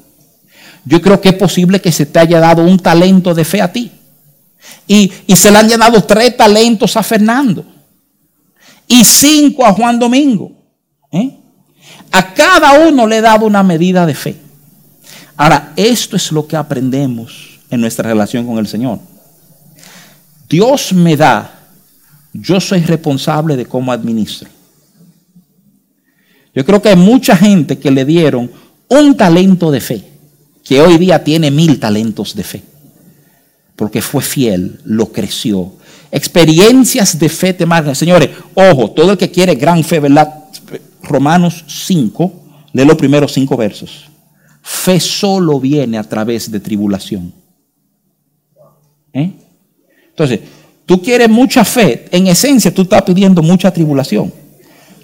[0.84, 3.72] yo creo que es posible que se te haya dado un talento de fe a
[3.72, 3.92] ti.
[4.86, 7.64] Y, se le han dado tres talentos a Fernando.
[8.86, 10.52] Y cinco a Juan Domingo.
[11.10, 11.38] ¿eh?
[12.10, 14.36] A cada uno le he dado una medida de fe.
[15.36, 18.98] Ahora, esto es lo que aprendemos en nuestra relación con el Señor.
[20.48, 21.50] Dios me da,
[22.32, 24.50] yo soy responsable de cómo administro.
[26.54, 28.50] Yo creo que hay mucha gente que le dieron
[28.88, 30.04] un talento de fe,
[30.64, 32.62] que hoy día tiene mil talentos de fe,
[33.74, 35.72] porque fue fiel, lo creció.
[36.10, 37.94] Experiencias de fe te marcan.
[37.94, 40.28] Señores, ojo, todo el que quiere gran fe, ¿verdad?
[41.02, 42.32] Romanos 5,
[42.74, 44.10] lee los primeros cinco versos.
[44.62, 47.32] Fe solo viene a través de tribulación.
[49.12, 49.32] ¿Eh?
[50.10, 50.40] Entonces,
[50.84, 54.41] tú quieres mucha fe, en esencia tú estás pidiendo mucha tribulación.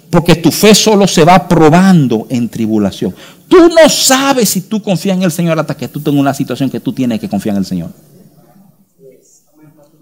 [0.09, 3.13] Porque tu fe solo se va probando en tribulación.
[3.47, 6.69] Tú no sabes si tú confías en el Señor hasta que tú tengas una situación
[6.69, 7.91] que tú tienes que confiar en el Señor.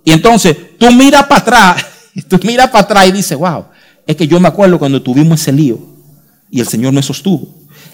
[0.04, 1.86] Y entonces tú miras para atrás,
[2.28, 3.66] tú miras para atrás y dices, wow,
[4.06, 5.80] es que yo me acuerdo cuando tuvimos ese lío
[6.50, 7.48] y el Señor me sostuvo.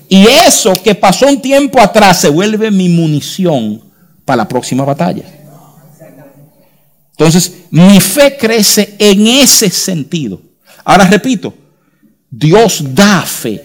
[0.08, 3.82] Y eso que pasó un tiempo atrás se vuelve mi munición
[4.26, 5.24] para la próxima batalla.
[7.12, 10.42] Entonces, mi fe crece en ese sentido.
[10.84, 11.54] Ahora repito,
[12.36, 13.64] Dios da fe.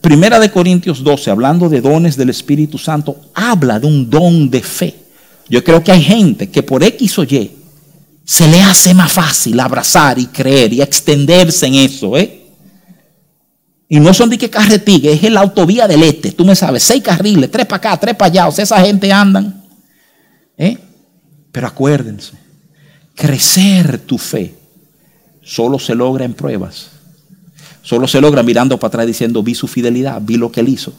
[0.00, 4.60] Primera de Corintios 12, hablando de dones del Espíritu Santo, habla de un don de
[4.60, 4.94] fe.
[5.48, 7.52] Yo creo que hay gente que por X o Y
[8.24, 12.40] se le hace más fácil abrazar y creer y extenderse en eso, ¿eh?
[13.88, 16.32] Y no son de que carretilla, es la autovía del este.
[16.32, 18.48] Tú me sabes, seis carriles, tres para acá, tres para allá.
[18.48, 19.64] O sea, esa gente andan.
[20.56, 20.78] ¿eh?
[21.50, 22.32] Pero acuérdense,
[23.14, 24.54] crecer tu fe
[25.42, 26.89] solo se logra en pruebas.
[27.82, 30.92] Solo se logra mirando para atrás diciendo, vi su fidelidad, vi lo que él hizo.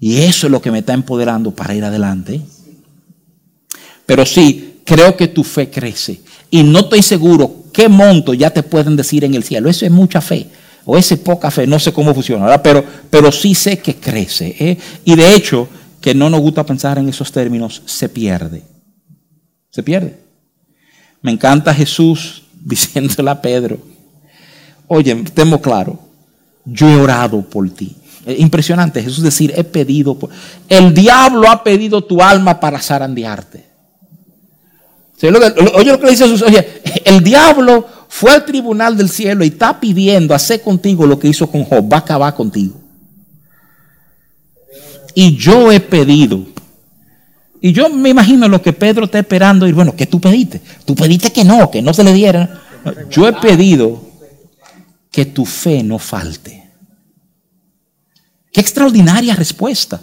[0.00, 2.42] Y eso es lo que me está empoderando para ir adelante.
[4.04, 6.20] Pero sí, creo que tu fe crece.
[6.50, 9.68] Y no estoy seguro qué monto ya te pueden decir en el cielo.
[9.68, 10.48] Eso es mucha fe
[10.86, 14.54] o ese poca fe, no sé cómo funciona, Pero, pero sí sé que crece.
[14.58, 14.78] ¿eh?
[15.04, 15.68] Y de hecho,
[16.00, 18.62] que no nos gusta pensar en esos términos, se pierde.
[19.70, 20.16] Se pierde.
[21.20, 23.78] Me encanta Jesús diciéndole a Pedro,
[24.88, 25.98] oye, tengo claro,
[26.64, 27.96] yo he orado por ti.
[28.26, 30.30] impresionante Jesús decir, he pedido, por...
[30.68, 33.64] el diablo ha pedido tu alma para zarandearte.
[35.22, 39.80] Oye lo que dice Jesús, oye, el diablo fue al tribunal del cielo y está
[39.80, 42.80] pidiendo hacer contigo lo que hizo con Job, va a acabar contigo.
[45.14, 46.44] Y yo he pedido.
[47.62, 50.60] Y yo me imagino lo que Pedro está esperando y bueno, ¿qué tú pediste?
[50.84, 52.62] Tú pediste que no, que no se le diera.
[53.10, 54.05] Yo he pedido
[55.10, 56.70] que tu fe no falte.
[58.52, 60.00] Qué extraordinaria respuesta.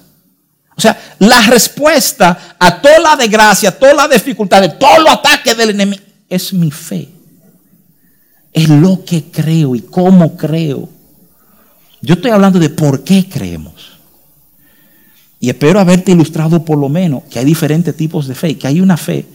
[0.76, 5.12] O sea, la respuesta a toda la desgracia, a toda la dificultad, a todos los
[5.12, 7.14] ataques del enemigo, es mi fe
[8.54, 10.88] es lo que creo y cómo creo.
[12.02, 13.94] Yo estoy hablando de por qué creemos.
[15.40, 18.80] Y espero haberte ilustrado por lo menos que hay diferentes tipos de fe, que hay
[18.80, 19.26] una fe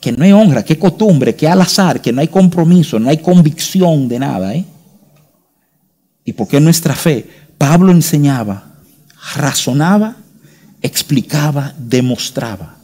[0.00, 2.98] que no hay honra, que es costumbre, que es al azar, que no hay compromiso,
[2.98, 4.52] no hay convicción de nada.
[4.52, 4.64] ¿eh?
[6.24, 7.26] ¿Y por qué nuestra fe?
[7.58, 8.74] Pablo enseñaba,
[9.36, 10.16] razonaba,
[10.80, 12.76] explicaba, demostraba.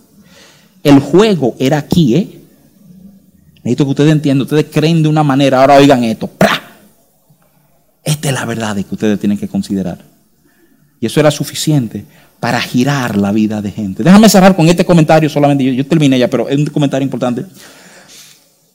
[0.82, 2.40] El juego era aquí, ¿eh?
[3.56, 6.30] Necesito que ustedes entiendan, ustedes creen de una manera, ahora oigan esto.
[8.04, 9.98] Esta es la verdad que ustedes tienen que considerar.
[10.98, 12.04] Y eso era suficiente
[12.40, 14.02] para girar la vida de gente.
[14.02, 15.74] Déjame cerrar con este comentario solamente.
[15.74, 17.44] Yo, terminé ya, pero es un comentario importante.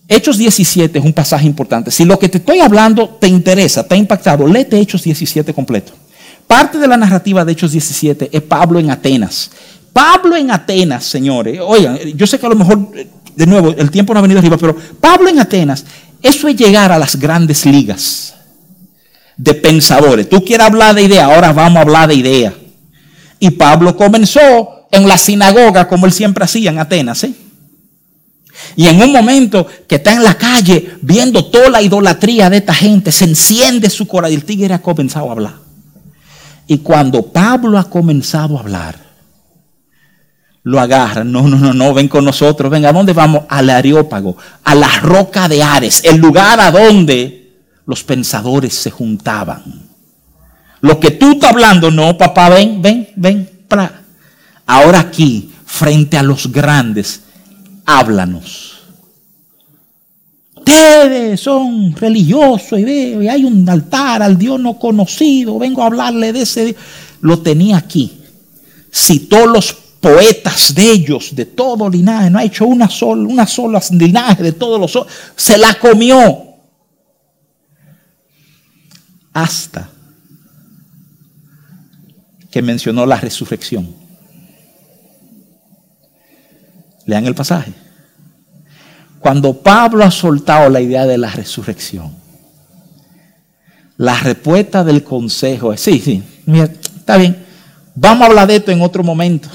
[0.07, 1.91] Hechos 17 es un pasaje importante.
[1.91, 5.93] Si lo que te estoy hablando te interesa, te ha impactado, léete Hechos 17 completo.
[6.45, 9.49] Parte de la narrativa de Hechos 17 es Pablo en Atenas.
[9.93, 11.59] Pablo en Atenas, señores.
[11.61, 12.91] Oigan, yo sé que a lo mejor
[13.35, 15.85] de nuevo, el tiempo no ha venido arriba, pero Pablo en Atenas,
[16.21, 18.35] eso es llegar a las grandes ligas
[19.37, 20.29] de pensadores.
[20.29, 22.53] Tú quieres hablar de idea, ahora vamos a hablar de idea.
[23.39, 27.23] Y Pablo comenzó en la sinagoga, como él siempre hacía en Atenas.
[27.23, 27.33] ¿eh?
[28.75, 32.73] Y en un momento que está en la calle viendo toda la idolatría de esta
[32.73, 35.53] gente, se enciende su corazón el tigre ha comenzado a hablar.
[36.67, 38.95] Y cuando Pablo ha comenzado a hablar,
[40.63, 41.31] lo agarran.
[41.31, 42.71] No, no, no, no, ven con nosotros.
[42.71, 43.43] Venga, ¿a dónde vamos?
[43.49, 47.51] Al Areópago, a la roca de Ares, el lugar a donde
[47.85, 49.63] los pensadores se juntaban.
[50.81, 53.49] Lo que tú estás hablando, no, papá, ven, ven, ven.
[53.67, 54.01] Para.
[54.65, 57.22] Ahora aquí, frente a los grandes,
[57.85, 58.79] háblanos.
[60.55, 65.59] Ustedes son religiosos y, veo, y hay un altar al Dios no conocido.
[65.59, 66.77] Vengo a hablarle de ese Dios.
[67.21, 68.19] Lo tenía aquí.
[68.91, 73.81] Citó los poetas de ellos, de todo linaje, no ha hecho una sola, una sola
[73.91, 76.19] linaje de todos los se la comió.
[79.31, 79.89] Hasta
[82.51, 84.02] que mencionó la resurrección.
[87.05, 87.73] Lean el pasaje.
[89.19, 92.13] Cuando Pablo ha soltado la idea de la resurrección,
[93.97, 97.45] la respuesta del consejo es, sí, sí, mira, está bien,
[97.95, 99.49] vamos a hablar de esto en otro momento.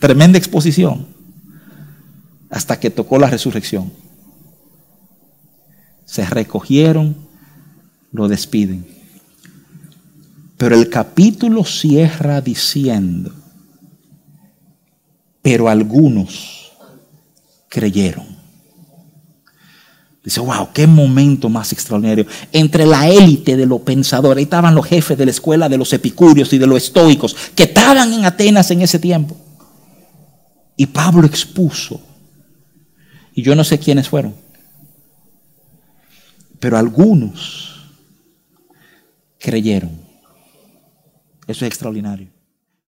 [0.00, 1.06] Tremenda exposición
[2.50, 3.92] hasta que tocó la resurrección.
[6.04, 7.16] Se recogieron,
[8.12, 8.93] lo despiden.
[10.56, 13.32] Pero el capítulo cierra diciendo,
[15.42, 16.72] pero algunos
[17.68, 18.34] creyeron.
[20.24, 22.26] Dice, wow, qué momento más extraordinario.
[22.50, 25.92] Entre la élite de los pensadores, ahí estaban los jefes de la escuela de los
[25.92, 29.36] epicúreos y de los estoicos, que estaban en Atenas en ese tiempo.
[30.78, 32.00] Y Pablo expuso.
[33.34, 34.34] Y yo no sé quiénes fueron.
[36.58, 37.82] Pero algunos
[39.38, 40.03] creyeron.
[41.46, 42.33] Eso es extraordinario.